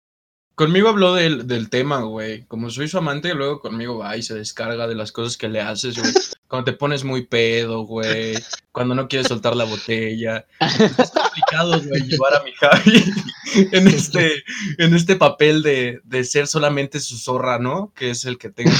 [0.54, 2.46] Conmigo habló del, del tema, güey.
[2.46, 5.60] Como soy su amante, luego conmigo va y se descarga de las cosas que le
[5.60, 6.14] haces, güey.
[6.48, 8.34] Cuando te pones muy pedo, güey.
[8.72, 10.46] Cuando no quieres soltar la botella.
[10.60, 13.04] Es complicado, güey, llevar a mi Javi
[13.72, 14.44] en este,
[14.78, 17.92] en este papel de, de ser solamente su zorra, ¿no?
[17.94, 18.72] Que es el que tengo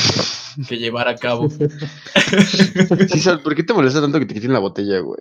[0.69, 1.49] que, llevar a cabo.
[3.09, 5.21] Sí, ¿por qué te molesta tanto que te quiten la botella, güey?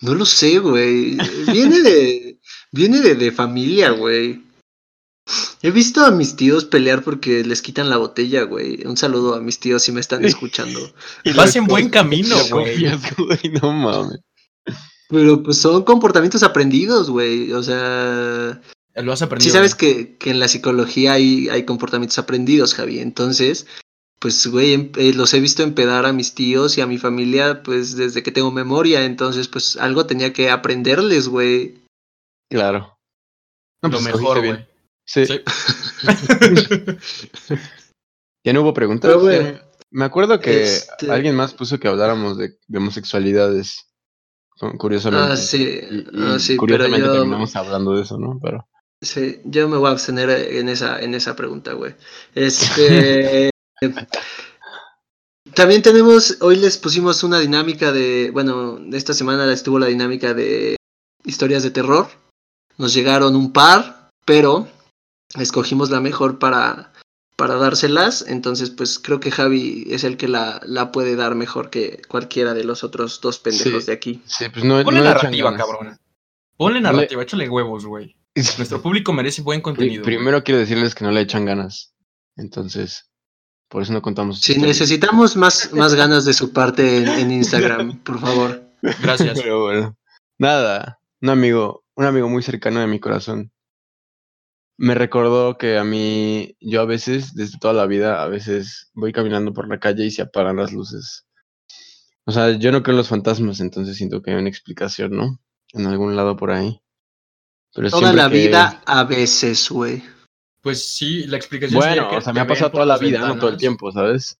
[0.00, 1.16] No lo sé, güey.
[1.50, 2.38] Viene de.
[2.72, 4.42] Viene de familia, güey.
[5.62, 8.86] He visto a mis tíos pelear porque les quitan la botella, güey.
[8.86, 10.80] Un saludo a mis tíos si me están escuchando.
[11.36, 12.82] Vas en buen camino, Lo güey.
[13.60, 14.20] no mames.
[15.10, 17.52] Pero pues son comportamientos aprendidos, güey.
[17.52, 18.60] O sea.
[18.94, 19.50] Lo has aprendido.
[19.50, 23.00] Sí sabes que, que en la psicología hay, hay comportamientos aprendidos, Javi.
[23.00, 23.66] Entonces,
[24.18, 27.62] pues, güey, em- eh, los he visto empedar a mis tíos y a mi familia,
[27.62, 29.04] pues, desde que tengo memoria.
[29.04, 31.74] Entonces, pues, algo tenía que aprenderles, güey.
[32.50, 32.96] Claro.
[33.82, 34.69] No, Lo pues, mejor, güey.
[35.12, 35.26] Sí.
[35.26, 35.40] Sí.
[38.44, 39.10] ¿Ya no hubo preguntas?
[39.12, 43.86] Pero, Eh, Me acuerdo que este- alguien más puso que habláramos de, de homosexualidades.
[44.58, 45.32] cu- Curiosamente.
[45.32, 48.38] Ah, sí, Y, y ah, sí, pero curiosamente yo- terminamos hablando de eso, ¿no?
[48.40, 48.68] Pero.
[49.02, 51.94] Sí, yo me voy a abstener en esa, en esa pregunta, güey.
[52.34, 53.50] Este.
[55.54, 60.76] también tenemos, hoy les pusimos una dinámica de, bueno, esta semana estuvo la dinámica de
[61.24, 62.08] historias de terror.
[62.78, 64.68] Nos llegaron un par, pero
[65.38, 66.92] escogimos la mejor para,
[67.36, 68.24] para dárselas.
[68.28, 72.54] Entonces, pues creo que Javi es el que la, la puede dar mejor que cualquiera
[72.54, 73.86] de los otros dos pendejos Sí.
[73.86, 74.22] de aquí.
[74.26, 74.82] Sí, pues no.
[74.84, 75.66] Ponle no narrativa, ganas.
[75.66, 75.98] cabrón.
[76.56, 78.16] Ponle narrativa, échale huevos, güey.
[78.34, 80.02] Nuestro público merece buen contenido.
[80.02, 80.16] güey.
[80.16, 81.94] Primero quiero decirles que no le echan ganas.
[82.36, 83.10] Entonces,
[83.68, 84.40] Por eso no contamos.
[84.40, 84.78] Sí, historias.
[84.80, 88.62] necesitamos más, más ganas de su parte en, en Instagram, por favor.
[89.02, 89.38] Gracias.
[89.40, 89.96] Pero bueno,
[90.38, 93.52] nada, un amigo, un amigo muy cercano de mi corazón.
[94.82, 99.12] Me recordó que a mí, yo a veces, desde toda la vida, a veces voy
[99.12, 101.26] caminando por la calle y se apagan las luces.
[102.24, 105.38] O sea, yo no creo en los fantasmas, entonces siento que hay una explicación, ¿no?
[105.74, 106.80] En algún lado por ahí.
[107.74, 110.02] Pero Toda la que- vida a veces, güey.
[110.62, 113.36] Pues sí, la explicación Bueno, que o sea, me ha pasado toda la vida, no
[113.36, 114.38] todo el tiempo, ¿sabes?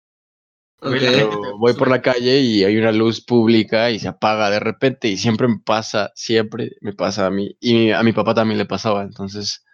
[0.81, 5.09] Pero voy por la calle y hay una luz pública y se apaga de repente
[5.09, 8.65] y siempre me pasa, siempre me pasa a mí y a mi papá también le
[8.65, 9.67] pasaba, entonces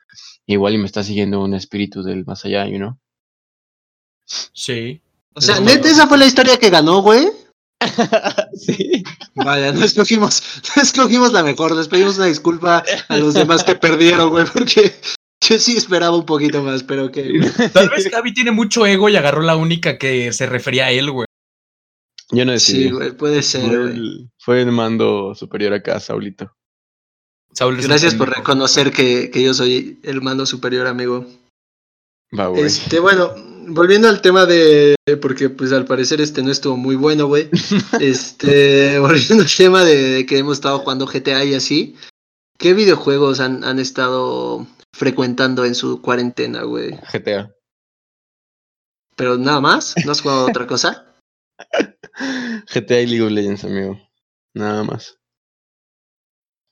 [0.46, 2.98] igual y me está siguiendo un espíritu del más allá, you know.
[4.52, 5.02] Sí.
[5.34, 7.26] O sea, neta, esa fue la historia que ganó, güey.
[8.54, 9.04] sí.
[9.34, 10.42] Vaya, no escogimos,
[10.76, 11.76] no escogimos la mejor.
[11.76, 14.94] Les pedimos una disculpa a los demás que perdieron, güey, porque
[15.42, 17.40] yo sí esperaba un poquito más, pero que.
[17.72, 21.10] Tal vez Gaby tiene mucho ego y agarró la única que se refería a él,
[21.10, 21.26] güey.
[22.30, 22.84] Yo no decidí.
[22.84, 23.92] Sí, güey, puede ser, fue, güey.
[23.92, 26.56] el, fue el mando superior acá, Saulito.
[27.56, 31.26] Saúl Gracias por reconocer que, que yo soy el mando superior, amigo.
[32.38, 32.64] Va, güey.
[32.64, 33.34] Este, bueno,
[33.68, 34.94] volviendo al tema de.
[35.22, 37.48] Porque, pues, al parecer, este no estuvo muy bueno, güey.
[37.98, 41.96] Este, volviendo al tema de, de que hemos estado jugando GTA y así.
[42.58, 46.90] ¿Qué videojuegos han, han estado frecuentando en su cuarentena, güey?
[47.10, 47.54] GTA.
[49.16, 51.06] Pero nada más, ¿no has jugado otra cosa?
[52.74, 53.98] GTA y League of Legends, amigo.
[54.52, 55.16] Nada más.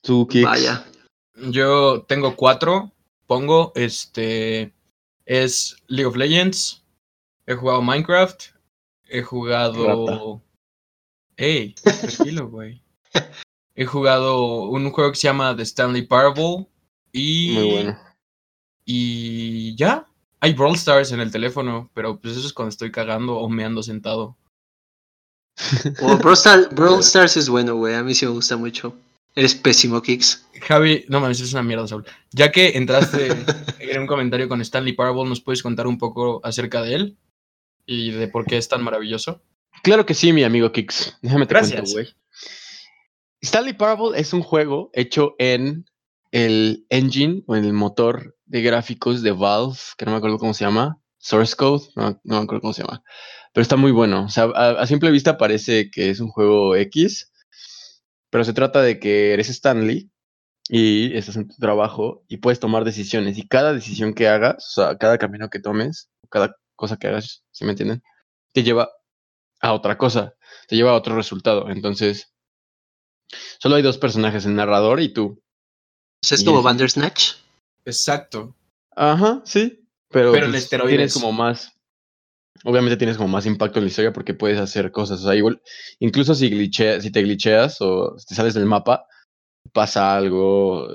[0.05, 0.27] Tú.
[0.43, 0.85] Vaya.
[1.49, 2.91] Yo tengo cuatro.
[3.27, 4.71] Pongo, este.
[5.25, 6.83] Es League of Legends.
[7.47, 8.41] He jugado Minecraft.
[9.09, 10.41] He jugado.
[11.37, 12.81] Ey, tranquilo, güey.
[13.75, 16.67] He jugado un juego que se llama The Stanley Parable.
[17.11, 17.51] Y.
[17.53, 17.99] Muy bueno.
[18.85, 20.07] Y ya.
[20.39, 23.81] Hay Brawl Stars en el teléfono, pero pues eso es cuando estoy cagando o meando
[23.81, 24.37] sentado.
[26.01, 27.95] O Brawl, Star- Brawl Stars es bueno, güey.
[27.95, 28.93] A mí sí me gusta mucho.
[29.35, 30.47] Eres pésimo, Kix.
[30.61, 32.05] Javi, no mames, es una mierda, Saúl.
[32.31, 33.27] Ya que entraste
[33.79, 37.17] en un comentario con Stanley Parable, ¿nos puedes contar un poco acerca de él?
[37.85, 39.43] Y de por qué es tan maravilloso.
[39.83, 41.17] Claro que sí, mi amigo Kix.
[41.21, 41.81] Déjame te Gracias.
[41.81, 42.07] cuento, güey.
[43.41, 45.85] Stanley Parable es un juego hecho en
[46.31, 50.53] el engine o en el motor de gráficos de Valve, que no me acuerdo cómo
[50.53, 50.99] se llama.
[51.17, 53.03] Source Code, no, no me acuerdo cómo se llama.
[53.53, 54.25] Pero está muy bueno.
[54.25, 57.31] O sea, a, a simple vista parece que es un juego X,
[58.35, 60.11] pero se trata de que eres Stanley
[60.67, 63.37] y estás en tu trabajo y puedes tomar decisiones.
[63.37, 67.45] Y cada decisión que hagas, o sea, cada camino que tomes, cada cosa que hagas,
[67.51, 68.03] ¿sí me entienden?
[68.51, 68.89] Te lleva
[69.61, 70.33] a otra cosa,
[70.67, 71.69] te lleva a otro resultado.
[71.69, 72.33] Entonces,
[73.57, 75.41] solo hay dos personajes, el narrador y tú.
[76.21, 77.35] Sea, es Y como es- Bandersnatch.
[77.85, 78.53] Exacto.
[78.97, 79.87] Ajá, sí.
[80.09, 80.89] Pero, Pero pues, esteroides.
[80.97, 81.71] tienes como más.
[82.65, 85.21] Obviamente tienes como más impacto en la historia porque puedes hacer cosas.
[85.21, 85.61] O sea, igual,
[85.99, 89.05] incluso si, te glitcheas o te sales del mapa,
[89.71, 90.87] pasa algo.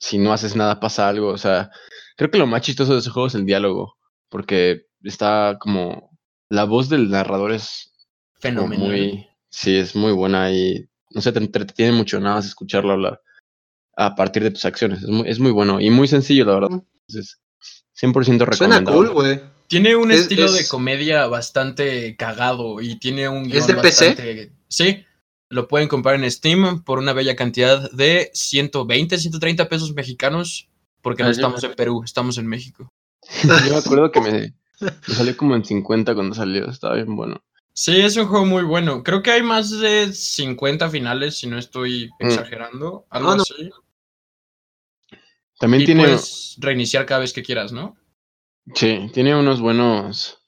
[0.00, 1.28] Si no haces nada, pasa algo.
[1.28, 1.70] O sea,
[2.16, 3.96] creo que lo más chistoso de ese juego es el diálogo.
[4.30, 6.10] Porque está como.
[6.48, 7.92] La voz del narrador es
[8.40, 8.88] Fenomenal.
[8.88, 9.26] muy.
[9.50, 10.88] Sí, es muy buena y.
[11.10, 13.20] No sé, te entretiene mucho nada más escucharlo hablar
[13.96, 15.02] a partir de tus acciones.
[15.02, 16.82] Es muy, es muy bueno y muy sencillo, la verdad.
[17.08, 17.40] Entonces,
[18.00, 18.96] 100% Suena recomendable.
[18.96, 19.55] cool, güey.
[19.68, 23.82] Tiene un Es- estilo de es- comedia bastante cagado y tiene un ¿Es guion de
[23.82, 24.50] PC?
[24.68, 25.04] Sí,
[25.48, 30.68] lo pueden comprar en Steam por una bella cantidad de 120, 130 pesos mexicanos,
[31.02, 32.92] porque no Ah, estamos en Perú, estamos en México.
[33.44, 36.68] Yo me acuerdo que me, me salió como en 50 cuando salió.
[36.70, 37.42] Estaba bien bueno.
[37.72, 39.02] Sí, es un juego muy bueno.
[39.02, 42.26] Creo que hay más de 50 finales, si no estoy Mm.
[42.28, 43.06] exagerando.
[43.10, 43.42] Algo Ah, no.
[43.42, 43.70] así.
[45.58, 46.04] También Y tiene.
[46.04, 47.96] puedes reiniciar cada vez que quieras, ¿no?
[48.74, 50.42] Sí, tiene unos buenos.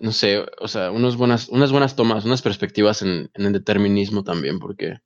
[0.00, 4.22] No sé, o sea, unos buenas, unas buenas tomas, unas perspectivas en, en el determinismo
[4.22, 4.98] también, porque.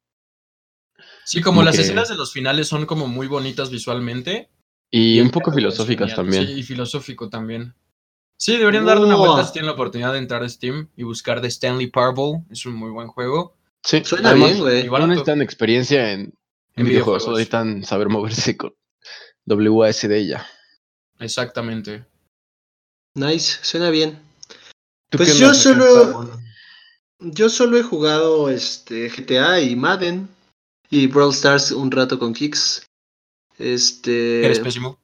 [1.24, 4.50] Sí, como Como las que- escenas de los finales son como muy bonitas visualmente.
[4.90, 6.46] Y, un poco diálogo es filosóficas también.
[6.46, 7.74] Sí, y filosófico también.
[8.36, 11.40] Sí, deberían darle una vuelta si tienen la oportunidad de entrar a Steam y buscar
[11.40, 12.42] The Stanley Parable.
[12.50, 13.56] Es un muy buen juego.
[13.84, 14.84] Sí, Suena además, bien, güey.
[14.84, 16.34] igual No to- necesitan experiencia en, en
[16.76, 18.74] En videojuegos, solo necesitan saber moverse con
[19.46, 20.46] WASD y ya.
[21.22, 22.04] Exactamente.
[23.14, 24.18] Nice, suena bien.
[25.10, 26.30] ¿Tú Pues yo solo-
[27.20, 30.28] Yo solo he jugado este GTA y Madden
[30.90, 32.84] y Brawl Stars un rato con Kix.
[33.58, 34.44] Este.
[34.44, 34.98] Eres pésimo.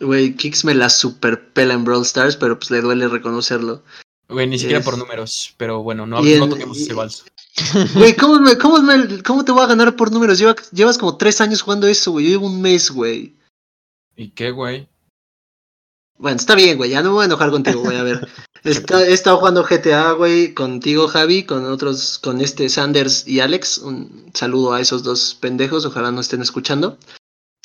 [0.00, 3.82] Güey, Kix me la superpela en Brawl Stars, pero pues le duele reconocerlo.
[4.28, 5.54] Güey, ni siquiera Es- por números.
[5.56, 7.24] Pero bueno, no, Y no en- toquemos y- ese vals.
[7.94, 10.38] Güey, ¿cómo, me- cómo, me- ¿cómo te voy a ganar por números?
[10.38, 12.26] Lleva- llevas como tres años jugando eso, güey.
[12.26, 13.34] Yo llevo un mes, güey.
[14.16, 14.86] ¿Y qué, güey?
[16.18, 18.26] Bueno, está bien, güey, ya no me voy a enojar contigo, güey, a ver.
[18.64, 23.78] Está, he estado jugando GTA, güey, contigo, Javi, con otros, con este Sanders y Alex.
[23.78, 26.98] Un saludo a esos dos pendejos, ojalá no estén escuchando.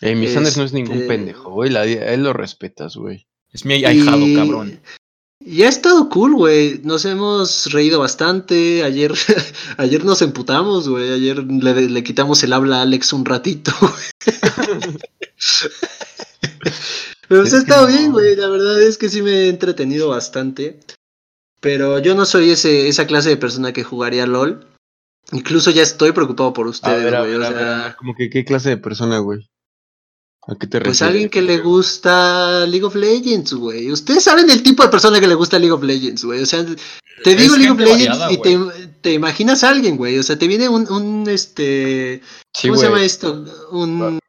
[0.02, 1.76] Eh, mi Sanders no es ningún Este- pendejo, güey.
[1.76, 3.26] A él lo respetas, güey.
[3.52, 4.80] Es mi ahijado, Y- cabrón.
[5.44, 6.82] Y ha estado cool, güey.
[6.84, 8.84] Nos hemos reído bastante.
[8.84, 9.12] Ayer,
[9.78, 11.12] ayer nos emputamos, güey.
[11.14, 13.72] Ayer le, le quitamos el habla a Alex un ratito.
[17.32, 17.94] Pero pues ha estado no.
[17.98, 18.36] bien, güey.
[18.36, 20.82] La verdad es que sí me he entretenido bastante.
[21.62, 24.68] Pero yo no soy ese, esa clase de persona que jugaría LOL.
[25.32, 27.36] Incluso ya estoy preocupado por ustedes, güey.
[27.36, 29.50] o sea, como que qué clase de persona, güey.
[30.46, 31.00] ¿A qué te refieres?
[31.00, 33.90] Pues alguien que le gusta League of Legends, güey.
[33.94, 36.42] Ustedes saben el tipo de persona que le gusta League of Legends, güey.
[36.42, 36.66] O sea,
[37.24, 38.60] te Es digo League of Legends variada, y te,
[39.00, 40.20] te imaginas a alguien, güey.
[40.20, 42.22] O sea, te viene un, un este.
[42.54, 43.46] Sí, ¿Cómo se llama esto?
[43.72, 44.20] Un.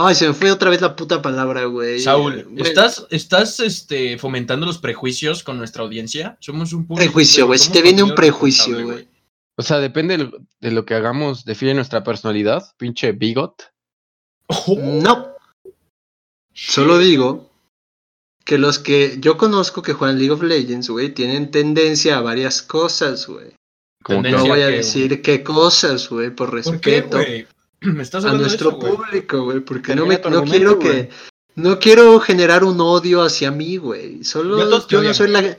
[0.00, 1.98] Ay, se me fue otra vez la puta palabra, güey.
[1.98, 6.38] Saúl, ¿estás, estás este, fomentando los prejuicios con nuestra audiencia?
[6.38, 7.04] Somos un público.
[7.04, 7.58] Prejuicio, güey.
[7.58, 9.08] Si te viene un prejuicio, güey.
[9.56, 10.30] O sea, depende
[10.60, 13.72] de lo, que hagamos, define nuestra personalidad, pinche bigot.
[14.46, 15.34] Oh, No,
[16.54, 17.50] solo digo
[18.44, 22.62] que los que yo conozco que juegan League of Legends, güey, tienen tendencia a varias
[22.62, 23.48] cosas, güey.
[24.08, 27.48] No voy a decir qué cosas, güey, por ¿Por qué, respeto güey?
[27.80, 28.96] Me estás a hablando nuestro de eso, güey.
[28.96, 31.10] público, güey, porque no, me, no quiero que...
[31.54, 34.22] No quiero generar un odio hacia mí, güey.
[34.22, 35.56] Solo yo no soy la...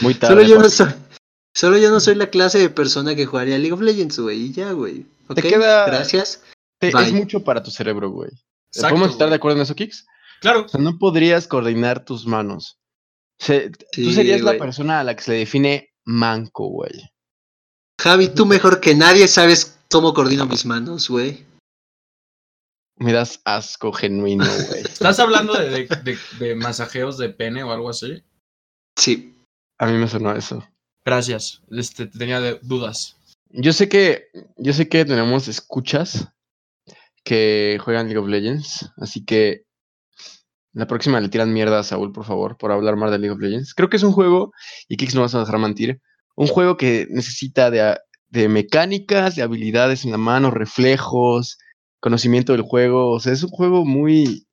[0.00, 0.34] Muy tarde.
[0.34, 0.88] Solo yo no soy...
[1.54, 4.52] Solo yo no soy la clase de persona que jugaría League of Legends, güey, y
[4.52, 5.06] ya, güey.
[5.34, 6.42] Te queda- Gracias.
[6.80, 8.30] Te- es mucho para tu cerebro, güey.
[8.74, 9.30] ¿Podemos estar güey.
[9.30, 10.06] de acuerdo en eso, Kix?
[10.40, 10.64] Claro.
[10.64, 12.78] O sea, no podrías coordinar tus manos.
[13.40, 17.10] O sea, tú serías la persona a la que se le define manco, güey.
[18.00, 21.44] Javi, tú mejor que nadie sabes cómo coordino mis manos, güey.
[22.96, 24.82] Me das asco genuino, güey.
[24.82, 28.22] ¿Estás hablando de, de- de- de masajeos de pene o algo así?
[28.96, 29.34] Sí.
[29.78, 30.66] A mí me sonó eso.
[31.04, 31.60] Gracias.
[31.70, 33.16] Este, tenía de- dudas.
[33.50, 36.28] Yo sé que, yo sé que tenemos escuchas
[37.24, 39.64] que juegan League of Legends, así que
[40.72, 43.40] la próxima le tiran mierda a Saúl, por favor, por hablar más de League of
[43.40, 43.74] Legends.
[43.74, 44.52] Creo que es un juego,
[44.88, 46.00] y Kix no vas a dejar mentir,
[46.34, 48.00] un juego que necesita de, a-
[48.32, 51.58] de mecánicas, de habilidades en la mano, reflejos,
[52.00, 53.12] conocimiento del juego.
[53.12, 54.46] O sea, es un juego muy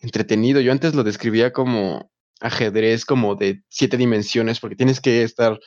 [0.00, 0.60] entretenido.
[0.60, 5.58] Yo antes lo describía como ajedrez, como de siete dimensiones, porque tienes que estar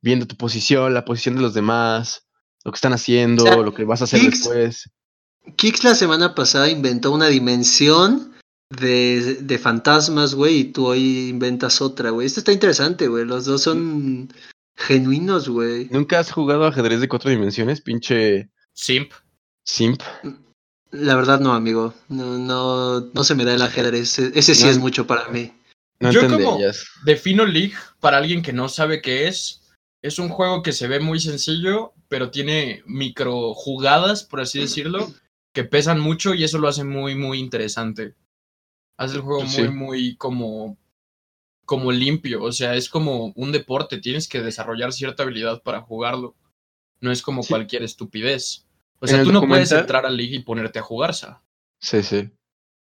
[0.00, 2.28] viendo tu posición, la posición de los demás,
[2.64, 4.88] lo que están haciendo, O sea, lo que vas a hacer después.
[5.56, 8.32] Kix la semana pasada inventó una dimensión
[8.70, 12.28] de, de fantasmas, güey, y tú hoy inventas otra, güey.
[12.28, 13.24] Esto está interesante, güey.
[13.24, 14.28] Los dos son
[14.78, 15.88] genuinos, güey.
[15.90, 19.12] ¿Nunca has jugado ajedrez de cuatro dimensiones, pinche Simp.
[19.64, 20.00] simp?
[20.90, 21.92] La verdad no, amigo.
[22.08, 24.18] No, no, no se me da el ajedrez.
[24.20, 24.70] E- Ese sí No.
[24.70, 25.52] es mucho para mí.
[26.00, 26.58] No Yo como-.
[27.04, 29.62] Defino League para alguien que no sabe qué es.
[30.00, 35.12] Es un juego que se ve muy sencillo, pero tiene micro jugadas, por así decirlo,
[35.52, 38.14] que pesan mucho y eso lo hace muy, muy interesante.
[38.96, 39.62] Hace el juego Sí.
[39.62, 40.78] muy, muy como,
[41.68, 42.42] como limpio.
[42.42, 43.98] O sea, es como un deporte.
[43.98, 46.34] Tienes que desarrollar cierta habilidad para jugarlo.
[47.00, 47.50] No es como Sí.
[47.50, 48.66] cualquier estupidez.
[49.00, 51.44] O sea, tú no puedes entrar a League y ponerte a jugar, ¿sa?
[51.78, 52.30] Sí, sí.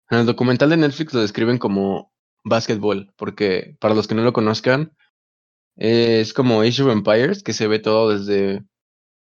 [0.10, 2.14] En el documental de Netflix lo describen como
[2.46, 4.96] básquetbol, porque para los que no lo conozcan,
[5.76, 8.64] es como Age of Empires, que se ve todo desde,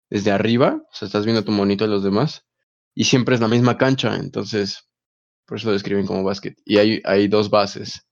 [0.10, 2.46] desde arriba, o sea, estás viendo tu monito de los demás,
[2.94, 4.88] y siempre es la misma cancha, entonces,
[5.48, 6.58] por eso lo describen como básquet.
[6.64, 8.07] Y hay, hay dos bases.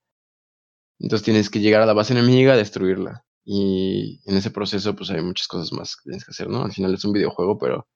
[1.00, 3.26] Entonces tienes que llegar a la base enemiga, destruirla.
[3.44, 6.64] Y en ese proceso, pues hay muchas cosas más que tienes que hacer, ¿no?
[6.64, 7.88] Al final es un videojuego, pero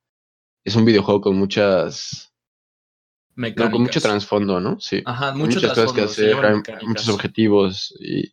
[0.64, 2.32] es un videojuego con muchas
[3.36, 3.72] no, Mecánicas.
[3.72, 4.80] con mucho trasfondo, ¿no?
[4.80, 5.02] Sí.
[5.06, 8.32] Ajá, Hay mucho muchas cosas que hacer, hay muchos objetivos y,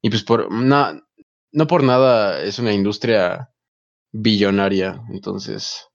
[0.00, 1.02] y pues por na-
[1.52, 3.50] no por nada es una industria
[4.12, 5.88] billonaria, entonces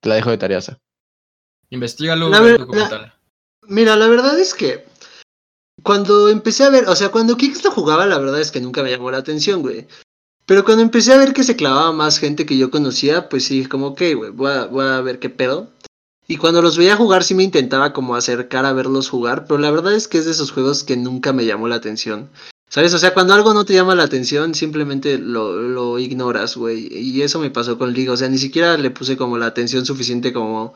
[0.00, 0.60] te la dejo de tarea.
[0.60, 0.78] Sa.
[1.70, 3.14] Investígalo, La ve el ver- documental.
[3.68, 4.84] Mira, la verdad es que
[5.82, 8.82] cuando empecé a ver, o sea, cuando Kix lo jugaba, la verdad es que nunca
[8.82, 9.86] me llamó la atención, güey.
[10.46, 13.66] Pero cuando empecé a ver que se clavaba más gente que yo conocía, pues sí,
[13.66, 15.68] como, ok, güey, voy a, voy a ver qué pedo.
[16.28, 19.70] Y cuando los veía jugar, sí me intentaba como acercar a verlos jugar, pero la
[19.70, 22.30] verdad es que es de esos juegos que nunca me llamó la atención.
[22.68, 22.94] ¿Sabes?
[22.94, 26.88] O sea, cuando algo no te llama la atención, simplemente lo, lo ignoras, güey.
[26.92, 28.10] Y eso me pasó con League.
[28.10, 30.74] O sea, ni siquiera le puse como la atención suficiente como...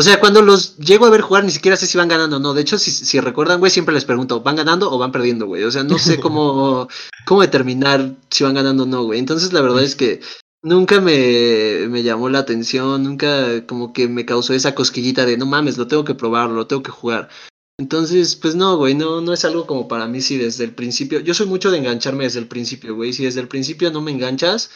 [0.00, 2.40] O sea, cuando los llego a ver jugar, ni siquiera sé si van ganando o
[2.40, 2.54] no.
[2.54, 5.62] De hecho, si, si recuerdan, güey, siempre les pregunto, ¿van ganando o van perdiendo, güey?
[5.64, 6.88] O sea, no sé cómo,
[7.26, 9.18] cómo determinar si van ganando o no, güey.
[9.18, 10.22] Entonces, la verdad es que
[10.62, 15.44] nunca me, me llamó la atención, nunca como que me causó esa cosquillita de, no
[15.44, 17.28] mames, lo tengo que probar, lo tengo que jugar.
[17.76, 21.20] Entonces, pues no, güey, no, no es algo como para mí si desde el principio.
[21.20, 23.12] Yo soy mucho de engancharme desde el principio, güey.
[23.12, 24.70] Si desde el principio no me enganchas,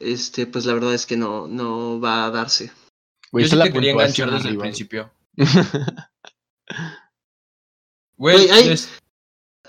[0.00, 2.72] este, pues la verdad es que no, no va a darse.
[3.34, 5.10] Güey, Yo sí está te la quería enganchar desde el principio.
[8.16, 8.88] Güey, Güey, hay- es-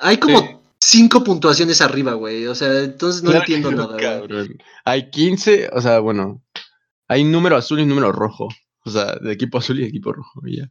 [0.01, 0.47] Hay como Sí.
[0.81, 2.47] cinco puntuaciones arriba, güey.
[2.47, 4.03] O sea, entonces no Claro entiendo no, nada, güey.
[4.03, 4.57] cabrón.
[4.83, 6.43] Hay 15, o sea, bueno,
[7.07, 8.49] hay número azul y número rojo.
[8.83, 10.69] O sea, de equipo azul y de equipo rojo, y ya.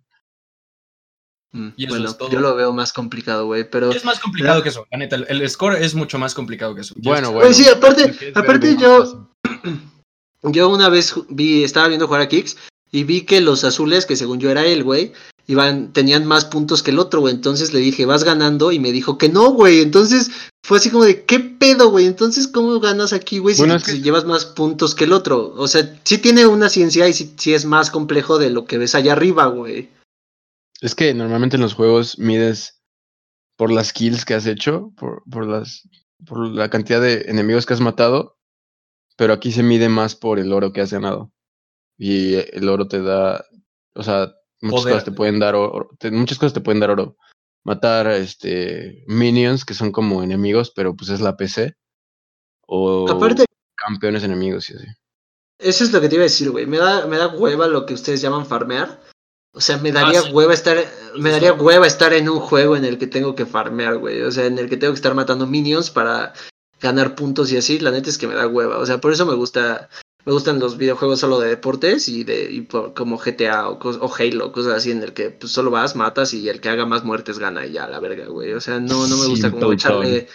[1.52, 2.28] Mm, Y eso bueno, es todo.
[2.30, 3.68] yo lo veo más complicado, güey.
[3.68, 3.90] Pero.
[3.90, 4.86] es más complicado que eso.
[4.92, 6.94] La neta, el, el score es mucho más complicado que eso.
[6.98, 7.54] Bueno, Güey, bueno.
[7.54, 9.30] sí, aparte, aparte yo,
[10.44, 12.56] yo una vez vi, estaba viendo jugar a Kicks
[12.94, 15.12] y vi que los azules, que según yo era él, güey,
[15.48, 17.34] iban, tenían más puntos que el otro, güey.
[17.34, 19.80] Entonces le dije, vas ganando, y me dijo que no, güey.
[19.80, 20.30] Entonces
[20.62, 22.06] fue así como de, ¿qué pedo, güey?
[22.06, 23.56] Entonces, ¿cómo ganas aquí, güey?
[23.56, 25.52] Si, Bueno, es que- si llevas más puntos que el otro.
[25.56, 28.78] O sea, sí tiene una ciencia y sí, sí es más complejo de lo que
[28.78, 29.90] ves allá arriba, güey.
[30.80, 32.80] Es que normalmente en los juegos mides
[33.56, 35.82] por las kills que has hecho, por, por las
[36.26, 38.36] por la cantidad de enemigos que has matado,
[39.16, 41.32] pero aquí se mide más por el oro que has ganado.
[41.96, 43.44] Y el oro te da,
[43.94, 44.94] o sea, muchas Poder.
[44.94, 47.16] cosas te pueden dar oro, te- muchas cosas te pueden dar oro.
[47.64, 51.76] Matar este minions que son como enemigos, pero pues es la PC
[52.66, 54.86] o Aparte, campeones enemigos y así.
[55.58, 56.66] Eso es lo que te iba a decir, güey.
[56.66, 59.00] Me da, me da hueva lo que ustedes llaman farmear.
[59.54, 60.32] O sea, me daría sí.
[60.32, 60.76] hueva estar,
[61.16, 64.20] me daría hueva estar en un juego en el que tengo que farmear, güey.
[64.22, 66.32] O sea, en el que tengo que estar matando minions para
[66.80, 67.78] ganar puntos y así.
[67.78, 68.78] La neta es que me da hueva.
[68.78, 69.88] O sea, por eso me gusta,
[70.24, 74.52] me gustan los videojuegos solo de deportes y de, y por- como GTA o, Halo,
[74.52, 77.38] cosas así en el que pues, solo vas, matas y el que haga más muertes
[77.38, 78.52] gana y ya, la verga, güey.
[78.52, 80.28] O sea, no, no me gusta como echarle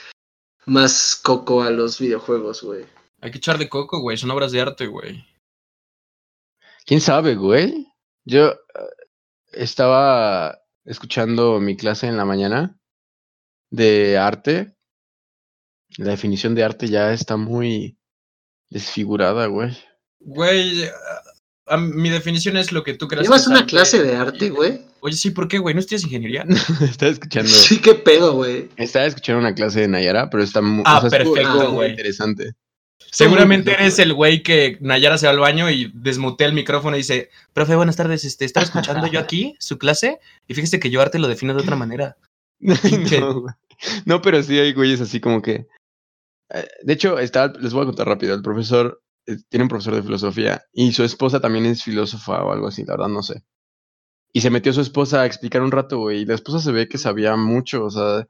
[0.66, 2.86] más coco a los videojuegos, güey.
[3.22, 4.18] Hay que echarle coco, güey.
[4.18, 5.26] Son obras de arte, güey.
[6.86, 7.88] ¿Quién sabe, güey?
[8.26, 8.58] Yo eh,
[9.52, 12.80] estaba escuchando mi clase en la mañana
[13.72, 14.76] de arte.
[15.98, 17.99] La definición de arte ya está muy
[18.70, 19.76] desfigurada, güey.
[20.20, 23.24] Güey, a- a- mi definición es lo que tú creas.
[23.26, 23.70] ¿Llevas que es una arte.
[23.70, 24.82] clase de arte, güey?
[25.02, 25.74] Oye, sí, ¿por qué, güey?
[25.74, 26.46] ¿No estudias ingeniería?
[26.82, 28.70] estaba escuchando, Sí, qué pedo, güey.
[28.76, 31.32] estaba escuchando una clase de Nayara, pero está muy, Ah, perfecto,
[31.64, 31.90] muy güey.
[31.92, 32.54] interesante.
[33.12, 37.00] Seguramente eres el güey que Nayara se va al baño y desmutea el micrófono y
[37.00, 41.02] dice, profe, buenas tardes, este, estaba escuchando yo aquí su clase y fíjese que yo
[41.02, 42.18] arte lo defino de otra manera.
[42.60, 43.54] No, güey.
[44.06, 45.66] No, pero sí hay güeyes así como que.
[46.52, 48.36] Eh, De hecho, está, les voy a contar rápido.
[48.36, 52.52] El profesor eh, tiene un profesor de filosofía y su esposa también es filósofa o
[52.54, 53.44] algo así, la verdad no sé.
[54.34, 56.22] Y se metió su esposa a explicar un rato, güey.
[56.22, 58.28] Y la esposa se ve que sabía mucho, o sea,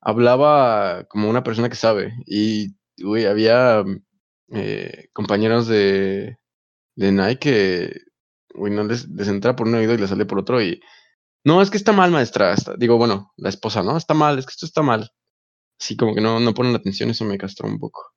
[0.00, 2.14] hablaba como una persona que sabe.
[2.26, 3.84] Y, güey, había
[4.52, 6.38] eh, compañeros de,
[6.96, 8.00] de Nike que,
[8.54, 10.62] güey, no les, les entra por un oído y les sale por otro.
[10.62, 10.80] Y,
[11.44, 12.52] no, es que está mal, maestra.
[12.54, 13.96] está- digo, bueno, la esposa, ¿no?
[13.96, 15.10] Está mal, es que esto está mal.
[15.80, 18.12] Sí, como que no, no ponen atención, eso me castró un poco.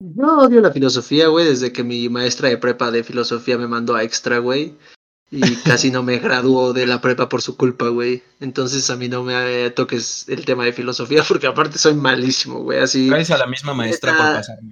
[0.00, 3.96] Yo odio la filosofía, güey, desde que mi maestra de prepa de filosofía me mandó
[3.96, 4.76] a extra, güey.
[5.30, 8.22] Y casi no me graduó de la prepa por su culpa, güey.
[8.40, 12.78] Entonces a mí no me toques el tema de filosofía porque aparte soy malísimo, güey.
[12.78, 14.70] Así, Traes a la misma maestra por pasarme.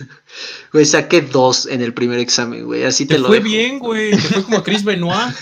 [0.72, 2.84] güey, saqué dos en el primer examen, güey.
[2.84, 3.48] Así te, Te lo fue dejo.
[3.48, 4.12] bien, güey.
[4.12, 5.34] Te fue como a Chris Benoit.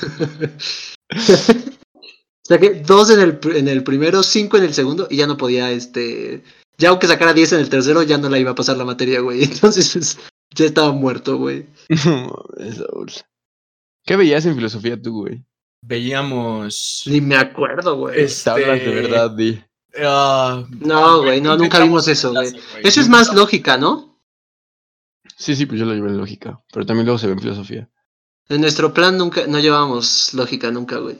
[2.51, 5.70] Saqué dos en el, en el primero, cinco en el segundo y ya no podía,
[5.70, 6.42] este...
[6.78, 9.20] Ya aunque sacara 10 en el tercero, ya no la iba a pasar la materia,
[9.20, 9.44] güey.
[9.44, 10.18] Entonces, pues,
[10.55, 11.66] ya estaba muerto, güey.
[12.05, 12.44] No.
[14.05, 15.44] ¿Qué veías en filosofía tú, güey?
[15.82, 17.05] Veíamos.
[17.07, 18.20] Ni me acuerdo, güey.
[18.22, 19.62] Es- Te hablas de Este- verdad, Di.
[20.03, 22.53] Ah, No, güey, no, nunca vimos eso, güey.
[22.82, 24.18] Eso es más lógica, ¿no?
[25.36, 26.61] Sí, sí, pues yo lo llevé en lógica.
[26.72, 27.88] Pero también luego se ve en filosofía.
[28.48, 31.18] En nuestro plan nunca, no llevábamos lógica nunca, güey.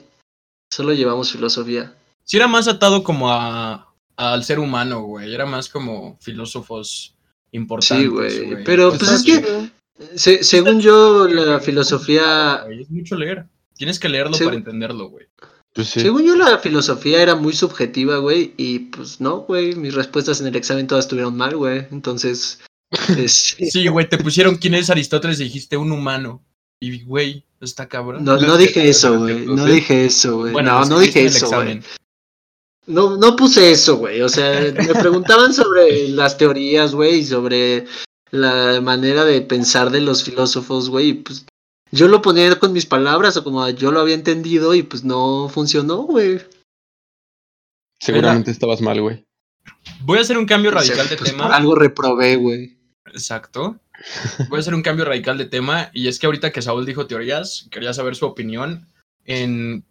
[0.71, 1.93] Solo llevamos filosofía.
[2.23, 5.33] Sí, era más atado como a al ser humano, güey.
[5.33, 7.15] Era más como filósofos
[7.51, 8.03] importantes.
[8.03, 8.07] Sí,
[8.47, 8.63] güey.
[8.63, 9.69] Pero pues es que,
[10.15, 13.45] se- según yo, la filosofía, Es mucho leer.
[13.75, 15.25] Tienes que leerlo para entenderlo, güey.
[15.73, 16.01] Pues sí.
[16.01, 18.53] según yo, la filosofía era muy subjetiva, güey.
[18.57, 19.75] Y pues no, güey.
[19.75, 21.87] Mis respuestas en el examen todas estuvieron mal, güey.
[21.91, 22.59] Entonces,
[23.17, 26.43] es- Sí, güey, te pusieron quién es Aristóteles y dijiste un humano.
[26.79, 28.23] Y, güey, está cabrón.
[28.23, 29.45] no, no dije eso, güey.
[29.45, 30.53] No dije eso, güey.
[30.53, 31.81] Bueno, No, no dije eso, güey.
[32.87, 34.21] No, no puse eso, güey.
[34.21, 37.85] O sea, me preguntaban sobre las teorías, güey, y sobre
[38.31, 41.09] la manera de pensar de los filósofos, güey.
[41.09, 41.45] Y pues
[41.91, 45.47] yo lo ponía con mis palabras o como yo lo había entendido y pues no
[45.49, 46.41] funcionó, güey.
[47.99, 49.23] Seguramente estabas mal, güey.
[50.03, 51.55] Voy a hacer un cambio radical de Pues, tema.
[51.55, 52.77] algo reprobé, güey.
[53.05, 53.77] Exacto.
[54.49, 55.89] Voy a hacer un cambio radical de tema.
[55.93, 58.87] Y es que ahorita que Saúl dijo teorías, quería saber su opinión
[59.25, 59.85] en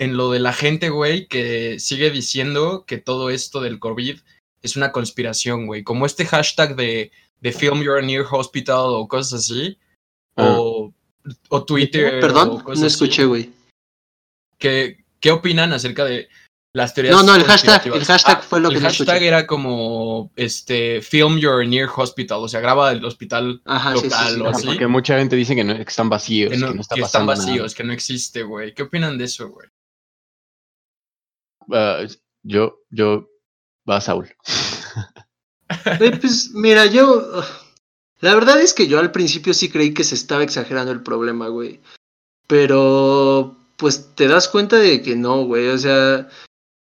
[0.00, 4.18] en lo de la gente, güey, que sigue diciendo que todo esto del COVID
[4.62, 5.84] es una conspiración, güey.
[5.84, 9.76] Como este hashtag de, de Film Your Near Hospital o cosas así.
[10.36, 10.56] Ah.
[10.58, 10.94] O,
[11.50, 12.14] o Twitter.
[12.14, 13.50] o Perdón, cosas no escuché, güey.
[14.56, 16.30] ¿Qué, ¿Qué opinan acerca de
[16.72, 17.14] las teorías?
[17.16, 19.26] No, no, el hashtag, el hashtag Ah, fue lo el que no hashtag escuché.
[19.26, 24.04] era como este Film Your Near Hospital, o sea, graba el hospital Ajá, sí, sí,
[24.08, 24.40] local sí.
[24.40, 24.66] o Ajá, así.
[24.66, 27.00] Porque mucha gente dice que, no, que están vacíos, que, que no- no, está que
[27.02, 28.72] están vacíos, que no existe, güey.
[28.74, 29.68] ¿Qué opinan de eso, güey?
[31.72, 32.04] Ah,
[32.42, 33.28] yo, yo,
[33.88, 34.28] va Saúl.
[36.00, 37.44] Eh, pues mira, yo.
[38.18, 41.46] La verdad es que yo al principio sí creí que se estaba exagerando el problema,
[41.46, 41.80] güey.
[42.48, 43.56] Pero.
[43.76, 45.68] Pues te das cuenta de que no, güey.
[45.68, 46.28] O sea.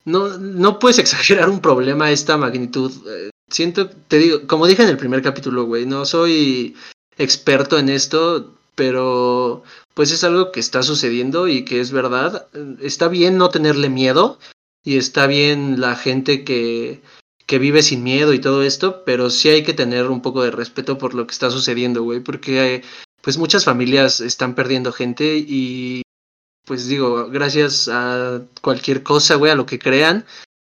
[0.04, 2.92] No, no puedes exagerar un problema a esta magnitud.
[3.08, 6.74] Eh, Siento, te digo, como dije en el primer capítulo, güey, no soy
[7.18, 12.46] experto en esto, pero pues es algo que está sucediendo y que es verdad.
[12.80, 14.38] Está bien no tenerle miedo
[14.82, 17.02] y está bien la gente que,
[17.46, 20.50] que vive sin miedo y todo esto, pero sí hay que tener un poco de
[20.50, 22.82] respeto por lo que está sucediendo, güey, porque eh,
[23.20, 26.01] pues muchas familias están perdiendo gente y
[26.64, 30.24] pues digo, gracias a cualquier cosa, güey, a lo que crean,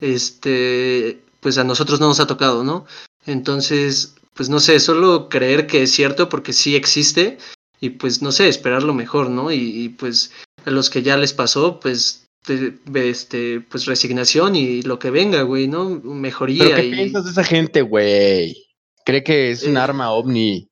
[0.00, 2.86] este, pues a nosotros no nos ha tocado, ¿no?
[3.26, 7.38] Entonces, pues no sé, solo creer que es cierto porque sí existe
[7.80, 9.52] y pues no sé, esperar lo mejor, ¿no?
[9.52, 10.32] Y, y, pues
[10.64, 15.42] a los que ya les pasó, pues te- este, pues resignación y lo que venga,
[15.42, 15.88] güey, ¿no?
[15.90, 18.56] Mejoría ¿Pero qué y piensas de esa gente, güey?
[19.04, 20.68] ¿Cree que es un Eh, arma ovni?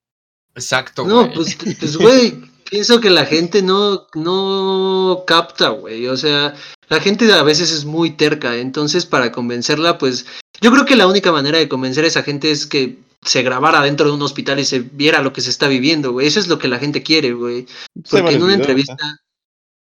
[0.55, 1.35] Exacto, No, güey.
[1.35, 2.35] pues, pues, güey,
[2.71, 6.07] pienso que la gente no, no capta, güey.
[6.09, 6.55] O sea,
[6.89, 10.27] la gente a veces es muy terca, entonces para convencerla, pues,
[10.61, 13.83] yo creo que la única manera de convencer a esa gente es que se grabara
[13.83, 16.27] dentro de un hospital y se viera lo que se está viviendo, güey.
[16.27, 17.67] Eso es lo que la gente quiere, güey.
[18.11, 19.21] Porque en una entrevista...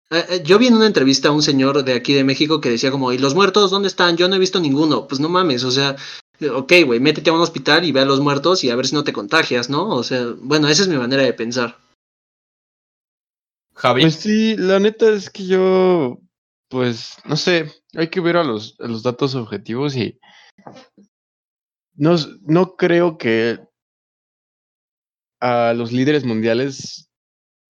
[0.10, 2.70] eh, eh, Yo vi en una entrevista a un señor de aquí de México que
[2.70, 4.18] decía como, ¿y los muertos dónde están?
[4.18, 5.08] Yo no he visto ninguno.
[5.08, 5.96] Pues no mames, o sea,
[6.54, 8.96] ok, güey, métete a un hospital y ve a los muertos y a ver si
[8.96, 9.90] no te contagias, ¿no?
[9.90, 11.78] O sea, bueno, esa es mi manera de pensar.
[13.76, 14.02] Javi.
[14.02, 16.20] Pues sí, la neta es que yo,
[16.70, 20.20] pues, no sé, hay que ver a los, a los datos objetivos y
[21.94, 23.60] no, no creo que
[25.40, 27.10] a los líderes mundiales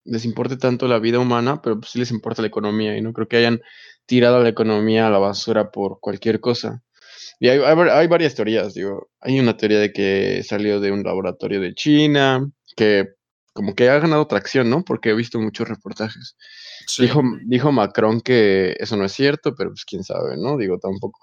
[0.04, 3.12] les importe tanto la vida humana, pero pues sí les importa la economía y no
[3.12, 3.60] creo que hayan
[4.06, 6.82] tirado la economía a la basura por cualquier cosa.
[7.40, 11.02] Y hay, hay, hay varias teorías, digo, hay una teoría de que salió de un
[11.02, 13.15] laboratorio de China, que
[13.56, 14.84] como que ha ganado tracción, ¿no?
[14.84, 16.36] Porque he visto muchos reportajes.
[16.86, 17.02] Sí.
[17.02, 20.56] Dijo, dijo Macron que eso no es cierto, pero pues quién sabe, ¿no?
[20.56, 21.18] Digo, tampoco.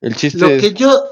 [0.00, 0.62] El chiste Lo es...
[0.62, 1.04] que yo.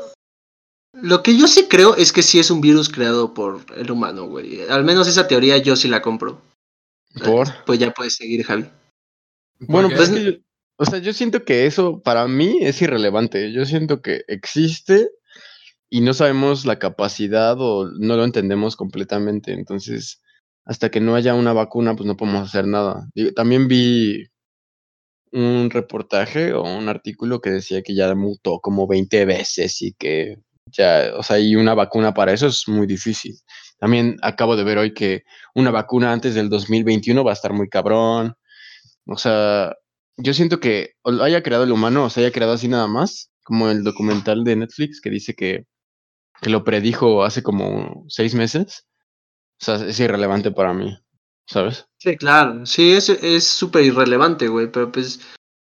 [0.94, 4.26] Lo que yo sí creo es que sí es un virus creado por el humano,
[4.26, 4.62] güey.
[4.68, 6.40] Al menos esa teoría yo sí la compro.
[7.24, 7.48] ¿Por?
[7.66, 8.66] Pues ya puedes seguir, Javi.
[9.58, 10.38] Bueno, pues es que yo-
[10.76, 13.52] o sea, yo siento que eso para mí es irrelevante.
[13.52, 15.10] Yo siento que existe
[15.90, 19.52] y no sabemos la capacidad o no lo entendemos completamente.
[19.52, 20.21] Entonces,
[20.64, 23.08] hasta que no haya una vacuna, pues no podemos hacer nada.
[23.34, 24.26] También vi
[25.32, 30.36] un reportaje o un artículo que decía que ya mutó como 20 veces y que
[30.66, 33.36] ya, o sea, y una vacuna para eso es muy difícil.
[33.78, 37.68] También acabo de ver hoy que una vacuna antes del 2021 va a estar muy
[37.68, 38.34] cabrón.
[39.06, 39.74] O sea,
[40.16, 43.30] yo siento que lo haya creado el humano o se haya creado así nada más,
[43.42, 45.66] como el documental de Netflix que dice que,
[46.40, 48.86] que lo predijo hace como seis meses.
[49.62, 50.98] O sea, es irrelevante para mí,
[51.48, 51.86] ¿sabes?
[51.98, 52.66] Sí, claro.
[52.66, 54.66] Sí, es es súper irrelevante, güey.
[54.66, 55.20] Pero pues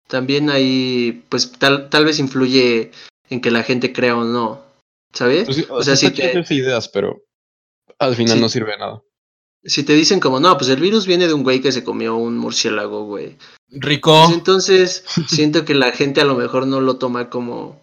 [0.08, 2.92] también ahí, pues tal, tal vez influye
[3.30, 4.62] en que la gente crea o no.
[5.14, 5.46] ¿Sabes?
[5.46, 7.24] Pues O sea, sí que- esas ideas, pero
[7.98, 8.42] al final Sí.
[8.42, 9.02] no sirve de nada.
[9.64, 12.16] Si te dicen como, no, pues el virus viene de un güey que se comió
[12.16, 13.36] un murciélago, güey.
[13.70, 14.26] Rico.
[14.26, 17.82] Pues entonces siento que la gente a lo mejor no lo toma como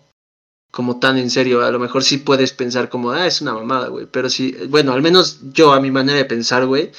[0.74, 3.88] como tan en serio, a lo mejor sí puedes pensar como, ah, es una mamada,
[3.88, 6.90] güey, pero sí, bueno, al menos yo a mi manera de pensar, güey,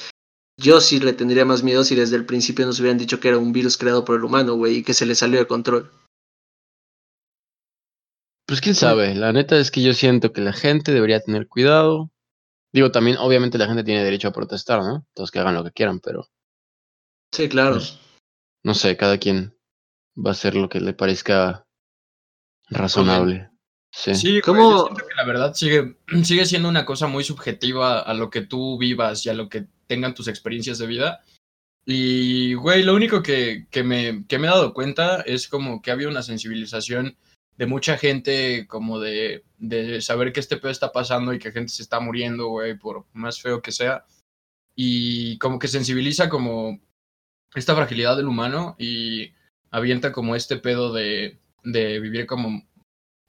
[0.58, 3.36] yo sí le tendría más miedo si desde el principio nos hubieran dicho que era
[3.36, 5.90] un virus creado por el humano, güey, y que se le salió de control.
[8.46, 12.10] Pues quién sabe, la neta es que yo siento que la gente debería tener cuidado.
[12.72, 15.04] Digo, también obviamente la gente tiene derecho a protestar, ¿no?
[15.14, 16.28] Todos que hagan lo que quieran, pero
[17.32, 17.74] Sí, claro.
[17.74, 17.98] Pues,
[18.64, 19.54] no sé, cada quien
[20.16, 21.66] va a hacer lo que le parezca
[22.70, 23.50] razonable.
[23.98, 24.14] Sí.
[24.14, 28.00] Sí, güey, ¿Cómo- yo siento que la verdad sigue, sigue siendo una cosa muy subjetiva
[28.00, 31.24] a lo que tú vivas y a lo que tengan tus experiencias de vida.
[31.86, 35.90] Y, güey, lo único que, que, me, que me he dado cuenta es como que
[35.92, 37.16] había una sensibilización
[37.56, 41.72] de mucha gente, como de, de saber que este pedo está pasando y que gente
[41.72, 44.04] se está muriendo, güey, por más feo que sea.
[44.74, 46.78] Y como que sensibiliza como
[47.54, 49.32] esta fragilidad del humano y
[49.70, 52.62] avienta como este pedo de, de vivir como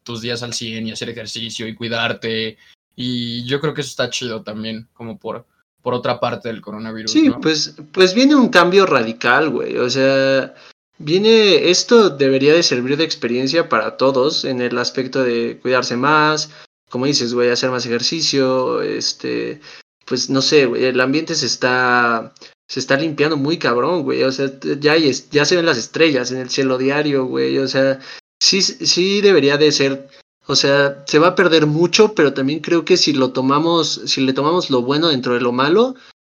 [0.07, 2.57] tus días al 100 y hacer ejercicio y cuidarte.
[2.95, 5.45] Y yo creo que eso está chido también, como por,
[5.83, 7.11] por otra parte del coronavirus.
[7.11, 7.41] Sí, ¿no?
[7.41, 9.77] pues, pues viene un cambio radical, güey.
[9.77, 10.55] O sea,
[10.97, 16.49] viene, esto debería de servir de experiencia para todos en el aspecto de cuidarse más,
[16.89, 19.59] como dices, güey, hacer más ejercicio, este,
[20.05, 22.33] pues no sé, güey, el ambiente se está,
[22.65, 24.23] se está limpiando muy cabrón, güey.
[24.23, 24.49] O sea,
[24.79, 27.57] ya, hay, ya se ven las estrellas en el cielo diario, güey.
[27.57, 27.99] O sea,
[28.39, 30.09] sí, sí debería de ser
[30.49, 34.21] o sea, se va a perder mucho, pero también creo que si lo tomamos, si
[34.21, 35.95] le tomamos lo bueno dentro de lo malo,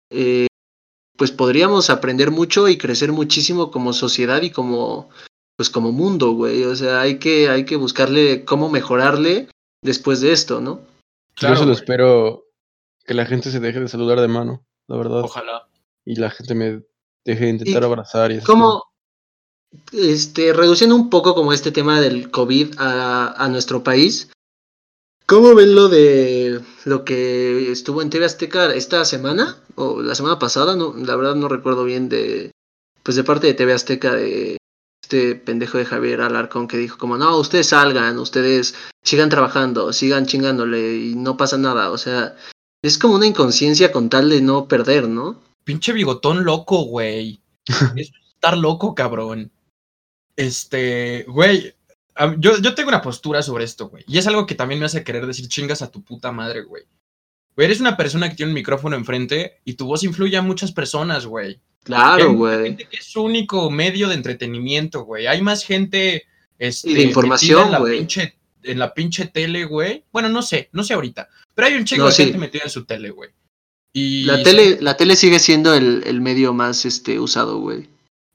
[0.09, 0.47] eh,
[1.15, 5.09] pues podríamos aprender mucho y crecer muchísimo como sociedad y como,
[5.55, 6.65] pues como mundo, güey.
[6.65, 9.47] O sea, hay que, hay que buscarle cómo mejorarle
[9.81, 10.81] después de esto, ¿no?
[11.35, 12.47] Claro, Yo solo espero
[13.05, 15.21] que la gente se deje de saludar de mano, la verdad.
[15.21, 15.69] Ojalá.
[16.03, 16.83] Y la gente me
[17.23, 18.45] deje de intentar abrazar y así.
[18.45, 18.90] ¿Cómo,
[19.91, 24.31] este, reduciendo un poco como este tema del COVID a, a nuestro país,
[25.25, 29.57] ¿cómo ven lo de lo que estuvo en TV Azteca esta semana?
[29.75, 32.51] O la semana pasada, no, la verdad no recuerdo bien de,
[33.03, 34.57] pues de parte de TV Azteca de
[35.03, 40.25] este pendejo de Javier Alarcón que dijo como, no, ustedes salgan, ustedes sigan trabajando, sigan
[40.25, 42.35] chingándole y no pasa nada, o sea,
[42.81, 45.41] es como una inconsciencia con tal de no perder, ¿no?
[45.63, 47.41] Pinche bigotón loco, güey.
[47.95, 49.51] es estar loco, cabrón.
[50.35, 51.73] Este, güey,
[52.37, 54.03] yo, yo tengo una postura sobre esto, güey.
[54.07, 56.83] Y es algo que también me hace querer decir chingas a tu puta madre, güey.
[57.55, 60.71] Güey, eres una persona que tiene un micrófono enfrente y tu voz influye a muchas
[60.71, 61.59] personas, güey.
[61.83, 62.63] Claro, güey.
[62.63, 65.27] gente que es su único medio de entretenimiento, güey.
[65.27, 66.25] Hay más gente
[66.59, 68.07] este, y de información, güey.
[68.63, 70.03] En la pinche tele, güey.
[70.11, 71.27] Bueno, no sé, no sé ahorita.
[71.55, 73.31] Pero hay un chingo de gente metida en su tele, güey.
[73.93, 77.89] Y la tele, la tele sigue siendo el, el medio más este, usado, güey.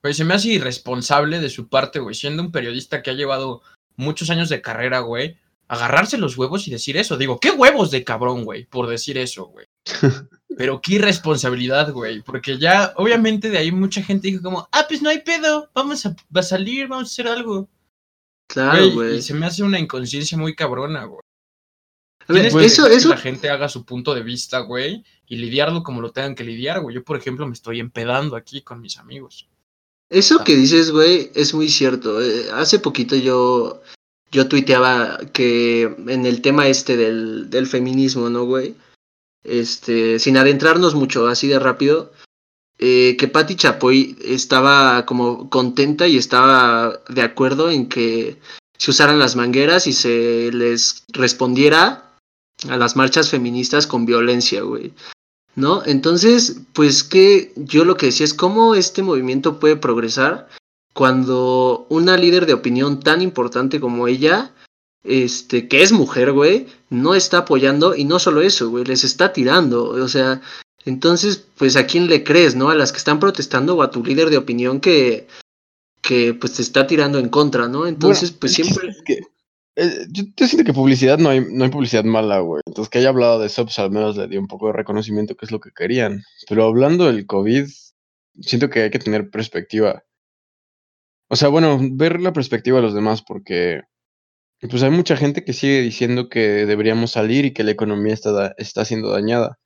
[0.07, 3.63] Pues se me hace irresponsable de su parte, güey, siendo un periodista que ha llevado
[3.97, 5.37] muchos años de carrera, güey,
[5.67, 7.17] agarrarse los huevos y decir eso.
[7.17, 8.67] Digo, ¿qué huevos de cabrón, güey?
[8.67, 9.67] Por decir eso, güey.
[10.57, 12.23] Pero qué irresponsabilidad, güey.
[12.23, 16.07] Porque ya, obviamente, de ahí mucha gente dijo como, ah, pues no hay pedo, vamos
[16.07, 17.69] a, a salir, vamos a hacer algo.
[18.47, 19.17] Claro, güey.
[19.17, 21.23] Y se me hace una inconsciencia muy cabrona, güey.
[22.29, 23.09] A ver, eso, eso...
[23.09, 26.45] Que la gente haga su punto de vista, güey, y lidiarlo como lo tengan que
[26.45, 26.95] lidiar, güey.
[26.95, 29.49] Yo, por ejemplo, me estoy empedando aquí con mis amigos.
[30.09, 32.23] Eso que dices, güey, es muy cierto.
[32.23, 33.83] Eh, hace poquito yo,
[34.31, 38.77] yo tuiteaba que en el tema este del, del feminismo, ¿no, güey?
[39.43, 42.13] Este, sin adentrarnos mucho, así de rápido,
[42.79, 48.39] eh, que Patti Chapoy estaba como contenta y estaba de acuerdo en que
[48.77, 52.13] se usaran las mangueras y se les respondiera
[52.69, 54.93] a las marchas feministas con violencia, güey.
[55.57, 55.83] ¿No?
[55.85, 60.49] Entonces, pues que yo lo que decía es cómo este movimiento puede progresar
[60.93, 64.55] cuando una líder de opinión tan importante como ella,
[65.03, 69.33] este, que es mujer, güey, no está apoyando y no solo eso, güey, les está
[69.33, 70.41] tirando, o sea,
[70.85, 72.71] entonces, pues a quién le crees, ¿no?
[72.71, 75.27] A las que están protestando o a tu líder de opinión que,
[76.01, 77.87] que pues te está tirando en contra, ¿no?
[77.87, 78.95] Entonces, pues siempre...
[79.77, 82.63] Eh, yo, siento que publicidad no hay, no hay publicidad mala, güey.
[82.67, 85.37] Entonces, que haya hablado de eso, pues al menos le dio un poco de reconocimiento,
[85.37, 86.23] que es lo que querían.
[86.49, 87.67] Pero hablando del COVID,
[88.41, 90.03] siento que hay que tener perspectiva.
[91.29, 93.83] O sea, bueno, ver la perspectiva de los demás, porque
[94.61, 98.55] pues hay mucha gente que sigue diciendo que deberíamos salir y que la economía está,
[98.57, 99.59] está siendo dañada.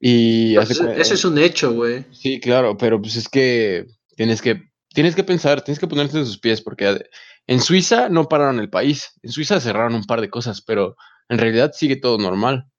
[0.00, 2.04] Y pues eso es un hecho, güey.
[2.10, 3.86] Sí, claro, pero pues es que
[4.16, 4.62] tienes que
[4.96, 7.06] tienes que pensar, tienes que ponerte en sus pies, porque
[7.46, 9.12] en Suiza no pararon el país.
[9.22, 10.96] En Suiza cerraron un par de cosas, pero
[11.28, 12.70] en realidad sigue todo normal.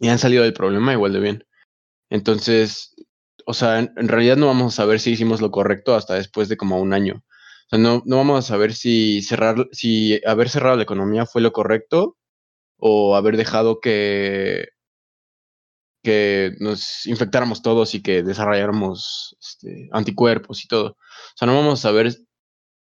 [0.00, 1.46] Y han salido del problema igual de bien.
[2.10, 2.96] Entonces,
[3.46, 6.56] o sea, en, realidad no vamos a saber si hicimos lo correcto hasta después de
[6.56, 7.22] como un año.
[7.66, 11.40] O sea, no, no vamos a saber si cerrar, si haber cerrado la economía fue
[11.40, 12.16] lo correcto
[12.78, 14.70] o haber dejado que,
[16.02, 20.90] que nos infectáramos todos y que desarrolláramos este, anticuerpos y todo.
[20.90, 22.14] O sea, no vamos a saber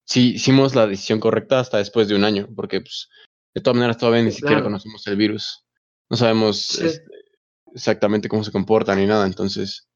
[0.07, 3.09] si hicimos la decisión correcta hasta después de un año, porque pues,
[3.55, 5.65] de todas maneras todavía ni siquiera conocemos el virus.
[6.11, 7.07] No sabemos este,
[7.75, 9.89] exactamente cómo se comporta ni nada, entonces...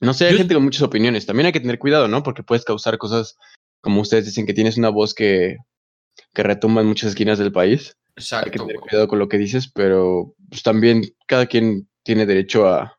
[0.00, 1.24] No sé, hay gente con muchas opiniones.
[1.24, 2.22] También hay que tener cuidado, ¿no?
[2.22, 3.36] Porque puedes causar cosas
[3.80, 5.56] como ustedes dicen que tienes una voz que,
[6.34, 7.96] que retumba en muchas esquinas del país.
[8.16, 8.46] Exacto.
[8.46, 12.68] Hay que tener cuidado con lo que dices, pero pues también cada quien tiene derecho
[12.68, 12.98] a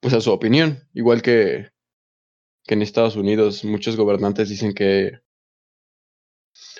[0.00, 1.72] pues a su opinión, igual que
[2.64, 5.20] que en Estados Unidos muchos gobernantes dicen que,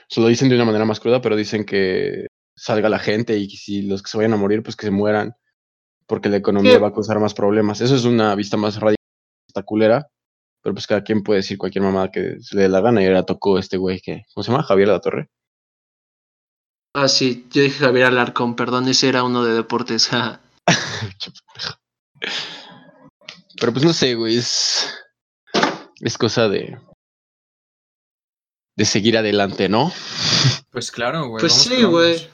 [0.08, 3.48] se lo dicen de una manera más cruda, pero dicen que salga la gente y
[3.50, 5.34] si los que se vayan a morir, pues que se mueran,
[6.06, 7.80] porque la economía va a causar más problemas.
[7.80, 8.96] Eso es una vista más radical,
[9.64, 10.08] culera,
[10.62, 13.02] Pero pues cada quien puede decir cualquier mamada que se le dé la gana.
[13.02, 14.64] Y ahora tocó este güey que, ¿cómo se llama?
[14.64, 15.30] Javier la Torre.
[16.94, 20.08] Ah, sí, yo dije Javier Alarcón, perdón, ese era uno de deportes.
[20.10, 20.41] ja.
[23.60, 24.92] Pero pues no sé, güey, es.
[26.00, 26.78] Es cosa de.
[28.76, 29.92] De seguir adelante, ¿no?
[30.70, 31.40] Pues claro, güey.
[31.40, 32.28] Pues vamos sí, güey.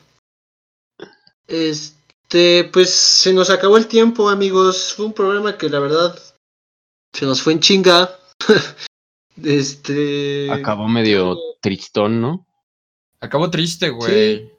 [1.48, 4.94] Este, pues se nos acabó el tiempo, amigos.
[4.94, 6.16] Fue un programa que la verdad
[7.12, 8.16] se nos fue en chinga.
[9.42, 10.52] este.
[10.52, 12.46] Acabó medio tristón, ¿no?
[13.20, 14.38] Acabó triste, güey.
[14.38, 14.52] Sí,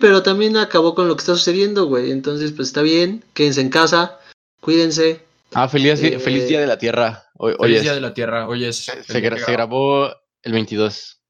[0.00, 2.10] pero también acabó con lo que está sucediendo, güey.
[2.10, 3.24] Entonces, pues está bien.
[3.34, 4.18] Quédense en casa.
[4.60, 5.22] Cuídense.
[5.54, 7.24] Ah, feliz, Eh, feliz Día de la Tierra.
[7.38, 8.48] Hoy, hoy Feliz es- Día de la Tierra.
[8.48, 10.10] Hoy es se, gra- grabó
[10.42, 11.20] el 22.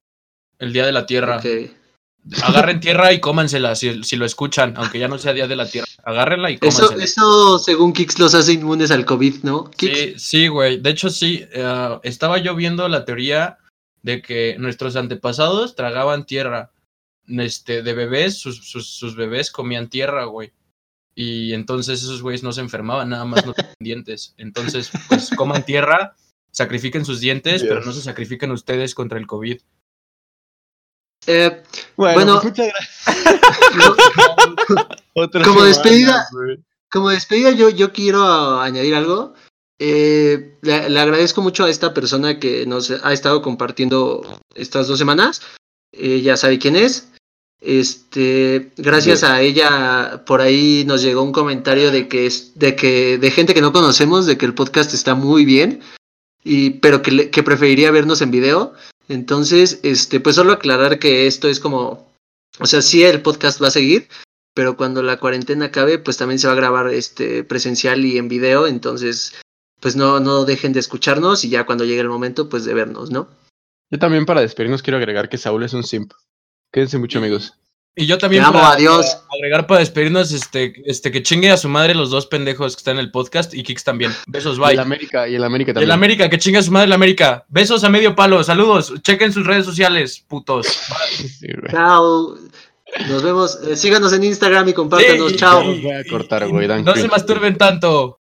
[0.58, 1.36] el Día de la Tierra.
[1.36, 1.46] Ok.
[2.42, 5.66] Agarren tierra y cómansela si, si lo escuchan, aunque ya no sea Día de la
[5.66, 5.86] Tierra.
[6.04, 7.04] Agárrenla y Eso, cómansela.
[7.04, 9.70] eso, según Kix, los hace inmunes al COVID, ¿no?
[9.78, 10.78] Sí, sí, güey.
[10.78, 11.44] De hecho, sí.
[11.52, 13.58] eh, estaba yo viendo la teoría
[14.02, 16.70] de que nuestros antepasados tragaban tierra.
[17.28, 20.52] Este, de bebés, sus, sus, sus bebés comían tierra, güey.
[21.14, 24.34] Y entonces esos güeyes no se enfermaban, nada más no tenían dientes.
[24.38, 26.14] Entonces, pues coman tierra,
[26.52, 29.60] sacrifiquen sus dientes, pero no se sacrifiquen ustedes contra el COVID.
[31.26, 31.62] Eh,
[31.96, 32.40] Bueno, Bueno.
[32.40, 33.06] pues muchas gracias.
[35.14, 36.26] Otra Como semana, despedida.
[36.90, 39.34] Como despedida, yo, yo quiero añadir algo.
[39.80, 44.22] Eh, le, le agradezco mucho a esta persona que nos ha estado compartiendo
[44.54, 45.42] estas dos semanas.
[45.92, 47.08] Eh, ya sabe quién es.
[47.60, 53.18] Este, gracias a ella, por ahí nos llegó un comentario de que es, de que,
[53.18, 55.80] de gente que no conocemos, de que el podcast está muy bien,
[56.44, 58.74] y, pero que, le- que preferiría vernos en video.
[59.08, 62.12] Entonces, este, pues solo aclarar que esto es como,
[62.60, 64.08] o sea, sí el podcast va a seguir,
[64.54, 68.28] pero cuando la cuarentena acabe, pues también se va a grabar este presencial y en
[68.28, 69.34] video, entonces
[69.80, 73.10] pues no, no dejen de escucharnos y ya cuando llegue el momento, pues de vernos,
[73.10, 73.28] ¿no?
[73.90, 76.12] Yo también para despedirnos quiero agregar que Saúl es un simp.
[76.72, 77.54] Quédense mucho, amigos.
[78.00, 79.06] Y yo también Te amo, para- adiós.
[79.06, 82.80] para agregar para despedirnos, este, este, que chingue a su madre los dos pendejos que
[82.80, 84.12] están en el podcast y Kix también.
[84.28, 84.72] Besos, Y bye.
[84.74, 85.90] el América, y el América Y el también.
[85.92, 87.44] América, que chingue a su madre el América.
[87.48, 88.94] Besos a medio palo, saludos.
[89.02, 90.66] Chequen sus redes sociales, putos.
[91.16, 91.48] Sí.
[91.72, 92.36] Chao.
[93.08, 93.58] Nos vemos.
[93.68, 95.32] Eh, síganos en Instagram y compártanos.
[95.32, 95.36] Sí.
[95.36, 95.64] Chao.
[95.64, 96.68] Los voy a cortar, güey.
[96.84, 98.20] No se masturben tanto.